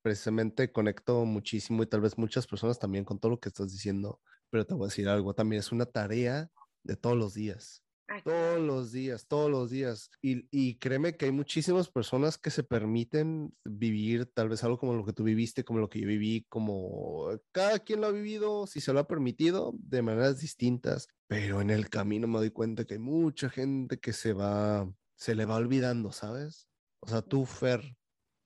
[0.03, 4.21] precisamente conecto muchísimo y tal vez muchas personas también con todo lo que estás diciendo,
[4.51, 6.51] pero te voy a decir algo, también es una tarea
[6.83, 7.83] de todos los días.
[8.25, 10.11] Todos los días, todos los días.
[10.21, 14.95] Y, y, créeme que hay muchísimas personas que se permiten vivir tal vez algo como
[14.95, 18.67] lo que tú viviste, como lo que yo viví, como cada quien lo ha vivido,
[18.67, 21.09] si se lo ha permitido, de maneras distintas.
[21.27, 25.35] Pero en el camino me doy cuenta que hay mucha gente que se va, se
[25.35, 26.69] le va olvidando, ¿sabes?
[27.01, 27.97] O sea, tú, Fer,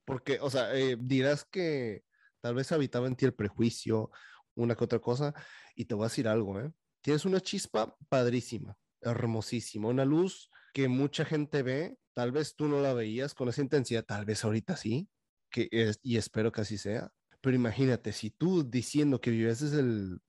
[0.06, 2.04] porque, o sea, eh, dirás que
[2.40, 4.10] tal vez habitaba en ti el prejuicio,
[4.54, 5.34] una que otra cosa,
[5.74, 6.72] y te voy a decir algo, ¿eh?
[7.02, 12.80] Tienes una chispa padrísima, hermosísima, una luz que mucha gente ve, tal vez tú no
[12.80, 15.08] la veías con esa intensidad, tal vez ahorita sí,
[15.50, 20.20] que es, y espero que así sea, pero imagínate, si tú diciendo que vivías el,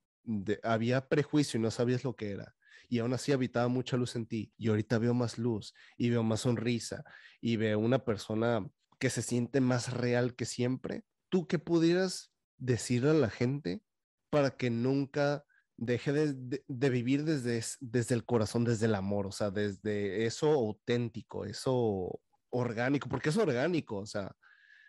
[0.63, 2.55] había prejuicio y no sabías lo que era,
[2.89, 6.23] y aún así habitaba mucha luz en ti, y ahorita veo más luz, y veo
[6.23, 7.03] más sonrisa,
[7.39, 8.67] y veo una persona
[8.99, 11.03] que se siente más real que siempre.
[11.29, 13.83] ¿Tú qué pudieras decirle a la gente
[14.29, 15.45] para que nunca
[15.77, 21.45] deje de, vivir desde, desde el corazón, desde el amor, o sea, desde eso auténtico,
[21.45, 22.19] eso
[22.49, 24.35] orgánico, porque es orgánico, o sea,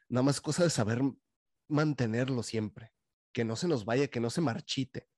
[0.08, 1.02] nada más cosa de saber
[1.68, 2.92] mantenerlo siempre,
[3.34, 5.08] que no se nos vaya, que no se marchite.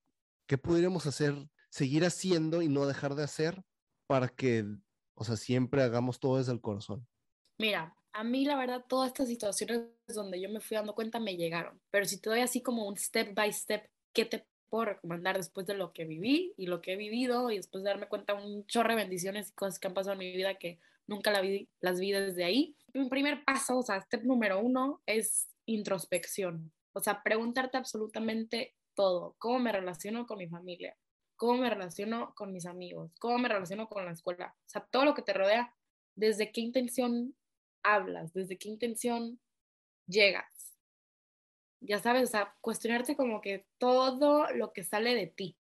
[0.45, 1.33] ¿Qué podríamos hacer,
[1.69, 3.63] seguir haciendo y no dejar de hacer
[4.07, 4.65] para que,
[5.15, 7.07] o sea, siempre hagamos todo desde el corazón?
[7.57, 11.37] Mira, a mí la verdad todas estas situaciones donde yo me fui dando cuenta me
[11.37, 15.37] llegaron, pero si te doy así como un step by step, ¿qué te puedo recomendar
[15.37, 18.33] después de lo que viví y lo que he vivido y después de darme cuenta
[18.33, 21.41] un chorro de bendiciones y cosas que han pasado en mi vida que nunca la
[21.41, 22.75] vi, las vi desde ahí?
[22.93, 29.35] Mi primer paso, o sea, step número uno es introspección, o sea, preguntarte absolutamente todo,
[29.37, 30.97] cómo me relaciono con mi familia,
[31.35, 35.05] cómo me relaciono con mis amigos, cómo me relaciono con la escuela, o sea, todo
[35.05, 35.73] lo que te rodea,
[36.15, 37.35] desde qué intención
[37.83, 39.39] hablas, desde qué intención
[40.07, 40.77] llegas.
[41.81, 45.57] Ya sabes, o sea, cuestionarte como que todo lo que sale de ti.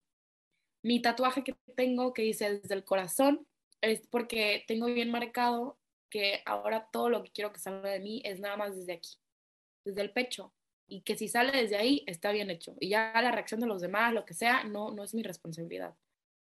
[0.83, 3.47] Mi tatuaje que tengo que dice desde el corazón
[3.81, 5.79] es porque tengo bien marcado
[6.11, 9.17] que ahora todo lo que quiero que salga de mí es nada más desde aquí,
[9.85, 10.53] desde el pecho.
[10.87, 12.75] Y que si sale desde ahí, está bien hecho.
[12.81, 15.97] Y ya la reacción de los demás, lo que sea, no, no es mi responsabilidad.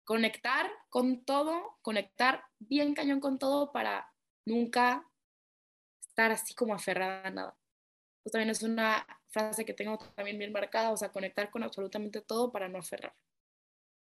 [0.04, 4.12] Conectar con todo, conectar bien cañón con todo para
[4.46, 5.07] nunca
[6.18, 7.56] estar así como aferrada a nada.
[8.24, 12.20] Pues también es una frase que tengo también bien marcada, o sea, conectar con absolutamente
[12.20, 13.14] todo para no aferrar.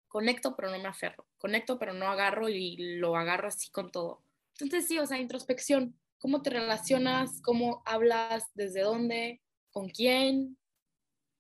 [0.09, 1.27] Conecto, pero no me aferro.
[1.39, 4.23] Conecto, pero no agarro y lo agarro así con todo.
[4.61, 5.99] Entonces sí, o sea, introspección.
[6.19, 7.41] ¿Cómo te relacionas?
[7.41, 8.45] ¿Cómo hablas?
[8.53, 9.41] ¿Desde dónde?
[9.71, 10.59] ¿Con quién?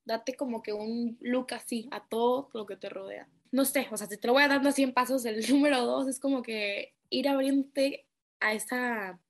[0.07, 3.29] Date como que un look así a todo lo que te rodea.
[3.51, 6.09] No sé, o sea, si te lo voy dando así en pasos, el número dos
[6.09, 8.07] es como que ir abriéndote
[8.41, 9.20] a esa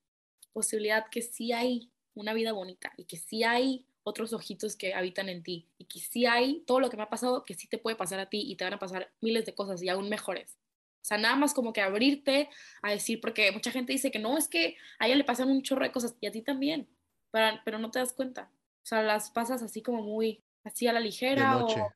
[0.53, 5.29] posibilidad que sí hay una vida bonita y que sí hay otros ojitos que habitan
[5.29, 7.77] en ti y que sí hay todo lo que me ha pasado que sí te
[7.77, 10.57] puede pasar a ti y te van a pasar miles de cosas y aún mejores.
[11.01, 12.49] O sea, nada más como que abrirte
[12.81, 15.61] a decir, porque mucha gente dice que no, es que a ella le pasan un
[15.61, 16.87] chorro de cosas y a ti también,
[17.31, 18.49] pero, pero no te das cuenta.
[18.83, 21.57] O sea, las pasas así como muy, así a la ligera.
[21.57, 21.93] O,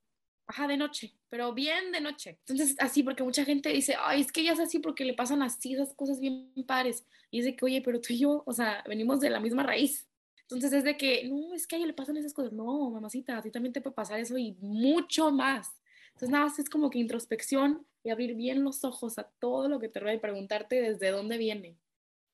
[0.48, 2.40] ajá, de noche, pero bien de noche.
[2.40, 5.42] Entonces, así, porque mucha gente dice, ay, es que ella es así porque le pasan
[5.42, 7.06] así esas cosas bien pares.
[7.30, 9.64] Y es de que, oye, pero tú y yo, o sea, venimos de la misma
[9.64, 10.08] raíz.
[10.44, 12.54] Entonces es de que, no, es que a ella le pasan esas cosas.
[12.54, 15.78] No, mamacita, a ti también te puede pasar eso y mucho más.
[16.08, 19.80] Entonces, nada más es como que introspección y abrir bien los ojos a todo lo
[19.80, 21.78] que te rodea y preguntarte desde dónde viene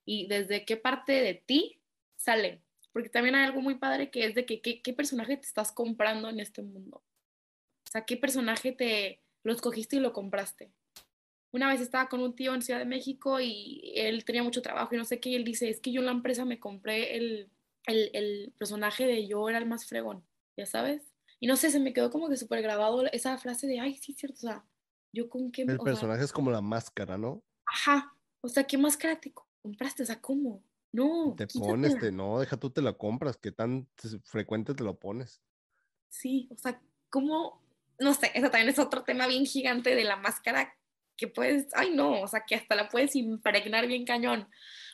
[0.06, 1.80] y desde qué parte de ti
[2.16, 2.62] sale.
[2.92, 5.72] Porque también hay algo muy padre que es de que qué, qué personaje te estás
[5.72, 7.02] comprando en este mundo.
[7.94, 10.72] Sea, qué personaje te lo escogiste y lo compraste.
[11.52, 14.92] Una vez estaba con un tío en Ciudad de México y él tenía mucho trabajo
[14.94, 17.16] y no sé qué, y él dice, es que yo en la empresa me compré
[17.16, 17.48] el,
[17.86, 20.24] el, el personaje de yo era el más fregón,
[20.56, 21.14] ya sabes.
[21.38, 24.12] Y no sé, se me quedó como que súper grabado esa frase de, ay, sí,
[24.12, 24.64] cierto, o sea,
[25.12, 25.62] yo con qué...
[25.62, 27.44] El personaje sea, es como la máscara, ¿no?
[27.66, 29.32] ajá, o sea, ¿qué máscara te
[29.62, 30.02] compraste?
[30.02, 30.64] O sea, ¿cómo?
[30.92, 31.72] No, Te quítatela.
[31.72, 33.88] pones, te, no, deja tú te la compras, que tan
[34.24, 35.40] frecuente te lo pones.
[36.08, 36.80] Sí, o sea,
[37.10, 37.63] ¿cómo?
[37.98, 40.74] No sé, eso también es otro tema bien gigante de la máscara
[41.16, 44.48] que puedes, ay no, o sea, que hasta la puedes impregnar bien cañón.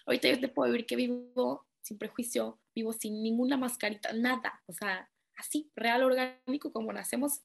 [0.07, 4.73] Ahorita yo te puedo decir que vivo sin prejuicio, vivo sin ninguna mascarita, nada, o
[4.73, 7.41] sea, así, real, orgánico, como nacemos,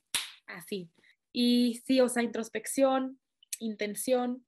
[0.46, 0.92] así.
[1.32, 3.20] Y sí, o sea, introspección,
[3.60, 4.46] intención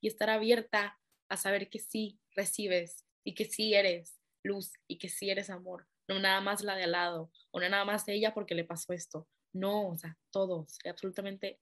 [0.00, 5.08] y estar abierta a saber que sí recibes y que sí eres luz y que
[5.08, 8.34] sí eres amor, no nada más la de al lado o no nada más ella
[8.34, 9.26] porque le pasó esto.
[9.54, 11.58] No, o sea, todos, absolutamente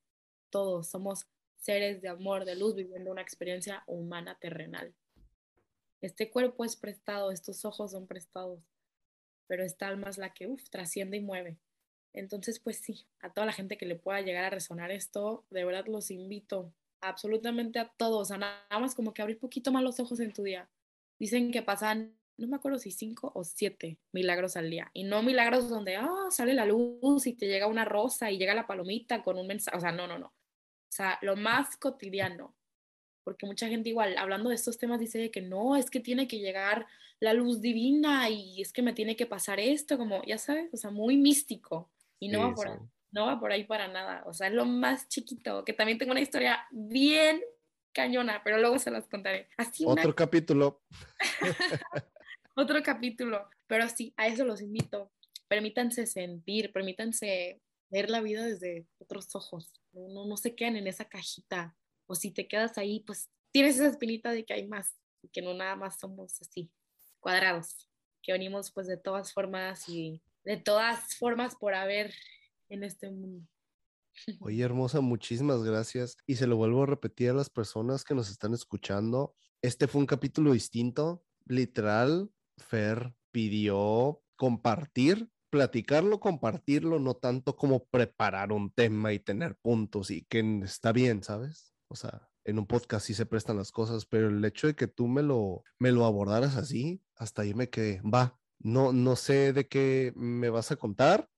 [0.50, 1.26] todos somos
[1.56, 4.94] seres de amor, de luz, viviendo una experiencia humana terrenal.
[6.00, 8.60] Este cuerpo es prestado, estos ojos son prestados,
[9.46, 11.58] pero esta alma es la que uf, trasciende y mueve.
[12.12, 15.64] Entonces, pues sí, a toda la gente que le pueda llegar a resonar esto, de
[15.64, 20.00] verdad los invito absolutamente a todos, a nada más como que abrir poquito más los
[20.00, 20.68] ojos en tu día.
[21.18, 25.22] Dicen que pasan, no me acuerdo si cinco o siete milagros al día, y no
[25.22, 29.22] milagros donde, ah, sale la luz y te llega una rosa y llega la palomita
[29.22, 30.26] con un mensaje, o sea, no, no, no.
[30.26, 32.54] O sea, lo más cotidiano,
[33.24, 36.38] porque mucha gente igual, hablando de estos temas, dice que no, es que tiene que
[36.38, 36.86] llegar
[37.20, 40.76] la luz divina y es que me tiene que pasar esto, como, ya sabes, o
[40.76, 41.90] sea, muy místico.
[42.18, 42.72] Y no, Sí, va por, sí.
[42.72, 42.78] ahí,
[43.12, 44.22] no va por ahí para nada.
[44.26, 47.40] O sea, es lo más chiquito, que también tengo una historia bien
[47.92, 49.48] cañona, pero luego se las contaré.
[49.56, 50.82] Así una, Otro capítulo.
[52.56, 53.48] otro capítulo.
[53.66, 55.12] Pero sí, a eso los invito.
[55.48, 59.80] Permítanse sentir, permítanse ver la vida desde otros ojos.
[59.92, 61.76] No, no, se queden en esa cajita.
[62.06, 64.96] O si te quedas ahí, pues tienes esa espinita de que hay más
[65.32, 66.72] que no nada más somos así,
[67.20, 67.88] cuadrados,
[68.22, 72.12] que venimos pues de todas formas y de todas formas por haber
[72.68, 73.46] en este mundo.
[74.40, 76.16] Oye, hermosa, muchísimas gracias.
[76.26, 79.34] Y se lo vuelvo a repetir a las personas que nos están escuchando.
[79.62, 81.24] Este fue un capítulo distinto.
[81.46, 90.10] Literal, Fer pidió compartir, platicarlo, compartirlo, no tanto como preparar un tema y tener puntos
[90.10, 91.74] y que está bien, ¿sabes?
[91.88, 94.88] O sea, en un podcast sí se prestan las cosas, pero el hecho de que
[94.88, 98.00] tú me lo, me lo abordaras así, hasta ahí me quedé.
[98.02, 101.28] Va, no, no sé de qué me vas a contar,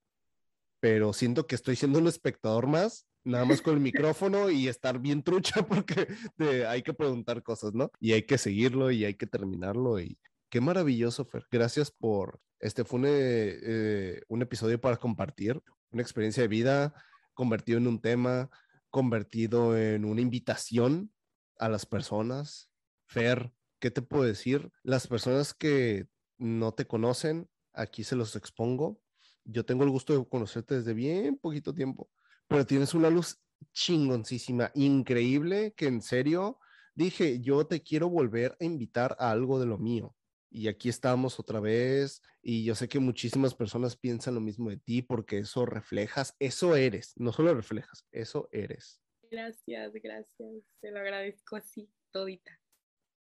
[0.81, 4.99] pero siento que estoy siendo un espectador más, nada más con el micrófono y estar
[4.99, 7.91] bien trucha porque de- hay que preguntar cosas, ¿no?
[8.01, 10.19] Y hay que seguirlo y hay que terminarlo y
[10.55, 11.49] qué maravilloso, Fer.
[11.51, 16.95] Gracias por, este fue un, eh, un episodio para compartir, una experiencia de vida
[17.33, 18.51] convertido en un tema,
[18.89, 21.13] convertido en una invitación
[21.59, 22.71] a las personas.
[23.09, 24.71] Fer, ¿qué te puedo decir?
[24.85, 26.07] Las personas que
[26.39, 29.01] no te conocen, aquí se los expongo.
[29.43, 32.09] Yo tengo el gusto de conocerte desde bien poquito tiempo,
[32.47, 33.41] pero tienes una luz
[33.73, 36.61] chingoncísima, increíble, que en serio
[36.95, 40.15] dije, yo te quiero volver a invitar a algo de lo mío.
[40.55, 44.77] Y aquí estamos otra vez, y yo sé que muchísimas personas piensan lo mismo de
[44.77, 49.01] ti porque eso reflejas, eso eres, no solo reflejas, eso eres.
[49.33, 50.63] Gracias, gracias.
[50.81, 52.57] Te lo agradezco así, todita.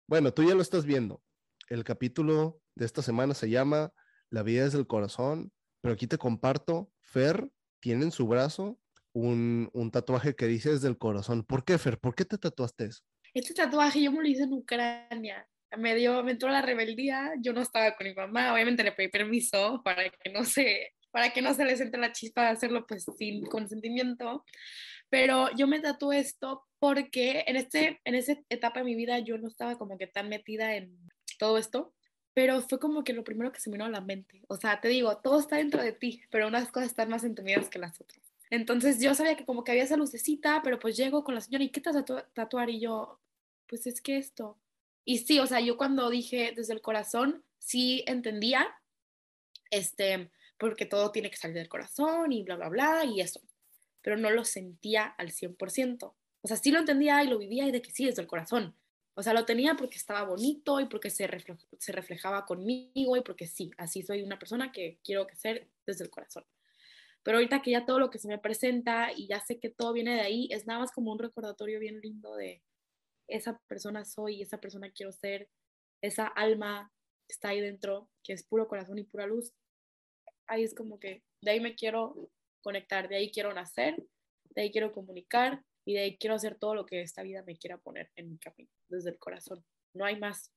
[0.08, 1.22] Bueno, tú ya lo estás viendo.
[1.68, 3.92] El capítulo de esta semana se llama
[4.30, 5.52] La vida es del corazón,
[5.82, 7.52] pero aquí te comparto, Fer
[7.82, 8.80] tiene en su brazo
[9.12, 11.44] un, un tatuaje que dice desde el corazón.
[11.44, 12.00] ¿Por qué, Fer?
[12.00, 13.04] ¿Por qué te tatuaste eso?
[13.34, 15.46] Este tatuaje yo me lo hice en Ucrania.
[15.76, 17.34] Me dio, me entró la rebeldía.
[17.40, 18.54] Yo no estaba con mi mamá.
[18.54, 22.12] Obviamente le pedí permiso para que no se, para que no se les entre la
[22.12, 24.46] chispa de hacerlo pues sin consentimiento.
[25.10, 29.38] Pero yo me tatué esto porque en este, en esa etapa de mi vida yo
[29.38, 30.98] no estaba como que tan metida en
[31.40, 31.94] todo esto.
[32.34, 34.44] Pero fue como que lo primero que se me vino a la mente.
[34.48, 37.68] O sea, te digo, todo está dentro de ti, pero unas cosas están más entendidas
[37.68, 38.22] que las otras.
[38.50, 41.64] Entonces yo sabía que como que había esa lucecita, pero pues llego con la señora
[41.64, 42.70] y ¿qué te a tatuar?
[42.70, 43.20] Y yo,
[43.68, 44.58] pues es que esto.
[45.10, 48.68] Y sí, o sea, yo cuando dije desde el corazón, sí entendía,
[49.72, 53.40] este, porque todo tiene que salir del corazón y bla, bla, bla, y eso.
[54.02, 56.14] Pero no lo sentía al 100%.
[56.42, 58.76] O sea, sí lo entendía y lo vivía y de que sí, desde el corazón.
[59.14, 61.30] O sea, lo tenía porque estaba bonito y porque se,
[61.80, 66.10] se reflejaba conmigo y porque sí, así soy una persona que quiero ser desde el
[66.10, 66.44] corazón.
[67.24, 69.94] Pero ahorita que ya todo lo que se me presenta y ya sé que todo
[69.94, 72.62] viene de ahí, es nada más como un recordatorio bien lindo de
[73.28, 75.50] esa persona soy, esa persona quiero ser,
[76.02, 76.92] esa alma
[77.28, 79.54] que está ahí dentro, que es puro corazón y pura luz.
[80.48, 83.96] Ahí es como que de ahí me quiero conectar, de ahí quiero nacer,
[84.56, 87.58] de ahí quiero comunicar y de ahí quiero hacer todo lo que esta vida me
[87.58, 89.64] quiera poner en mi camino, desde el corazón.
[89.94, 90.52] No hay más.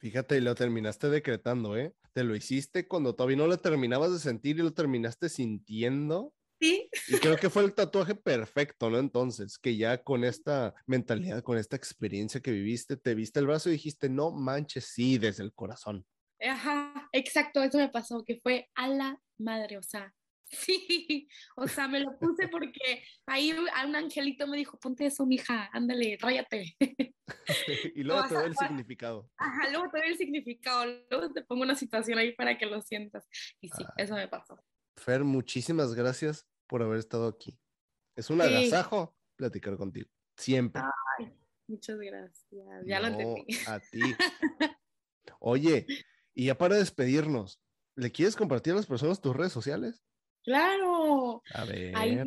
[0.00, 1.94] Fíjate, y lo terminaste decretando, ¿eh?
[2.12, 6.34] Te lo hiciste cuando todavía no lo terminabas de sentir y lo terminaste sintiendo.
[6.60, 6.88] Sí.
[7.08, 8.98] Y creo que fue el tatuaje perfecto, ¿no?
[8.98, 13.68] Entonces, que ya con esta mentalidad, con esta experiencia que viviste, te viste el brazo
[13.68, 16.04] y dijiste, no manches, sí, desde el corazón.
[16.40, 20.14] Ajá, exacto, eso me pasó, que fue a la madre, o sea,
[20.50, 25.68] Sí, o sea, me lo puse porque ahí un angelito me dijo, ponte eso, mija,
[25.72, 26.76] ándale, ráyate.
[27.94, 29.30] y luego te doy el significado.
[29.36, 32.80] Ajá, luego te doy el significado, luego te pongo una situación ahí para que lo
[32.80, 33.28] sientas.
[33.60, 34.58] Y sí, eso me pasó.
[34.98, 37.58] Fer, muchísimas gracias por haber estado aquí.
[38.16, 40.82] Es un agasajo platicar contigo, siempre.
[41.18, 41.32] Ay,
[41.68, 43.46] muchas gracias, ya lo entendí.
[43.66, 44.00] A ti.
[45.40, 45.86] Oye,
[46.34, 47.60] y ya para despedirnos,
[47.96, 50.02] ¿le quieres compartir a las personas tus redes sociales?
[50.44, 51.42] Claro.
[51.54, 51.96] A ver.
[51.96, 52.18] Ahí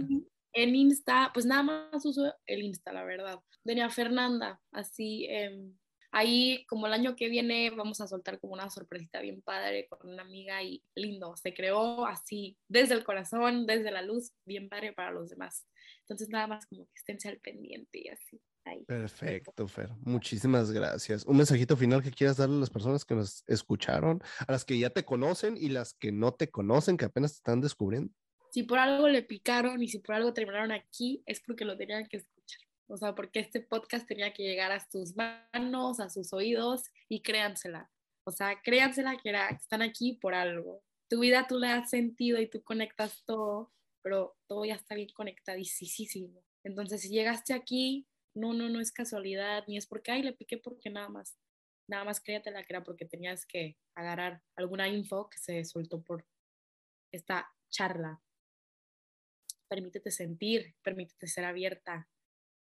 [0.53, 3.39] en Insta, pues nada más uso el Insta, la verdad.
[3.63, 5.25] Doña Fernanda, así.
[5.29, 5.77] Em,
[6.11, 10.09] ahí, como el año que viene, vamos a soltar como una sorpresita bien padre con
[10.09, 11.35] una amiga y lindo.
[11.37, 15.65] Se creó así, desde el corazón, desde la luz, bien padre para los demás.
[16.01, 18.41] Entonces, nada más como que esténse al pendiente y así.
[18.85, 19.89] Perfecto, Fer.
[20.01, 21.25] Muchísimas gracias.
[21.25, 24.77] Un mensajito final que quieras darle a las personas que nos escucharon, a las que
[24.77, 28.13] ya te conocen y las que no te conocen, que apenas te están descubriendo.
[28.51, 32.05] Si por algo le picaron y si por algo terminaron aquí, es porque lo tenían
[32.07, 32.40] que escuchar.
[32.91, 37.21] O sea, porque este podcast tenía que llegar a sus manos, a sus oídos y
[37.21, 37.89] créansela.
[38.25, 40.83] O sea, créansela que era, están aquí por algo.
[41.09, 43.71] Tu vida tú la has sentido y tú conectas todo,
[44.01, 46.43] pero todo ya está bien conectadísimo.
[46.65, 50.57] Entonces, si llegaste aquí, no, no, no es casualidad, ni es porque, ay, le piqué
[50.57, 51.37] porque nada más,
[51.87, 56.01] nada más créate la que era porque tenías que agarrar alguna info que se soltó
[56.01, 56.25] por
[57.13, 58.21] esta charla.
[59.69, 62.09] Permítete sentir, permítete ser abierta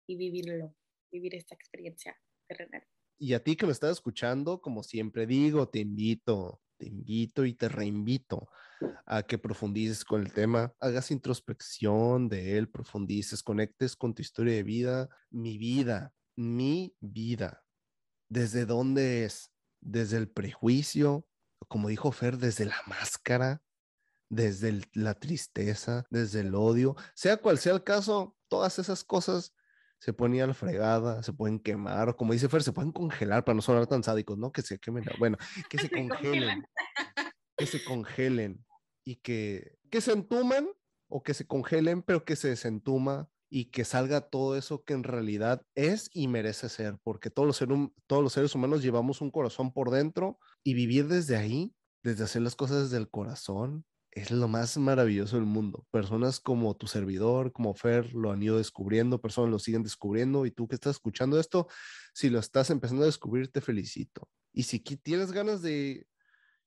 [0.06, 0.74] y vivirlo,
[1.10, 2.86] vivir esta experiencia terrenal.
[3.18, 7.54] Y a ti que me estás escuchando, como siempre digo, te invito te invito y
[7.54, 8.48] te reinvito
[9.06, 14.54] a que profundices con el tema, hagas introspección de él, profundices, conectes con tu historia
[14.54, 17.64] de vida, mi vida, mi vida.
[18.28, 19.50] ¿Desde dónde es?
[19.80, 21.26] Desde el prejuicio,
[21.68, 23.62] como dijo Fer, desde la máscara,
[24.28, 29.54] desde la tristeza, desde el odio, sea cual sea el caso, todas esas cosas
[29.98, 33.54] se ponen la fregada, se pueden quemar, o como dice Fer, se pueden congelar para
[33.54, 34.52] no sonar tan sádicos, ¿no?
[34.52, 35.36] Que se quemen, bueno,
[35.70, 36.64] que se, congelen,
[37.56, 38.64] que se congelen
[39.04, 40.68] y que, que se entuman
[41.08, 45.04] o que se congelen, pero que se desentuma y que salga todo eso que en
[45.04, 49.72] realidad es y merece ser, porque todos los, todos los seres humanos llevamos un corazón
[49.72, 53.84] por dentro y vivir desde ahí, desde hacer las cosas desde el corazón,
[54.16, 55.86] es lo más maravilloso del mundo.
[55.90, 60.50] Personas como tu servidor, como Fer, lo han ido descubriendo, personas lo siguen descubriendo y
[60.50, 61.68] tú que estás escuchando esto,
[62.14, 64.26] si lo estás empezando a descubrir, te felicito.
[64.54, 66.06] Y si tienes ganas de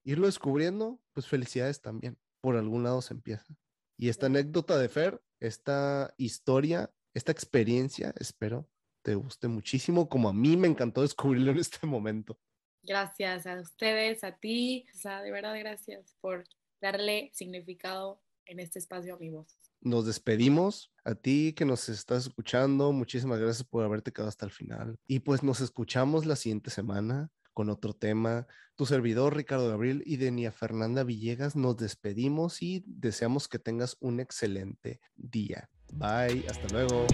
[0.03, 2.19] irlo descubriendo, pues felicidades también.
[2.39, 3.51] Por algún lado se empieza.
[3.97, 8.69] Y esta anécdota de Fer, esta historia, esta experiencia, espero
[9.01, 12.39] te guste muchísimo, como a mí me encantó descubrirlo en este momento.
[12.83, 16.43] Gracias a ustedes, a ti, o sea, de verdad gracias por
[16.81, 19.57] darle significado en este espacio a mi voz.
[19.81, 20.91] Nos despedimos.
[21.05, 24.97] A ti que nos estás escuchando, muchísimas gracias por haberte quedado hasta el final.
[25.07, 28.47] Y pues nos escuchamos la siguiente semana con otro tema.
[28.75, 34.19] Tu servidor Ricardo Gabriel y Denia Fernanda Villegas nos despedimos y deseamos que tengas un
[34.19, 35.69] excelente día.
[35.91, 37.05] Bye, hasta luego.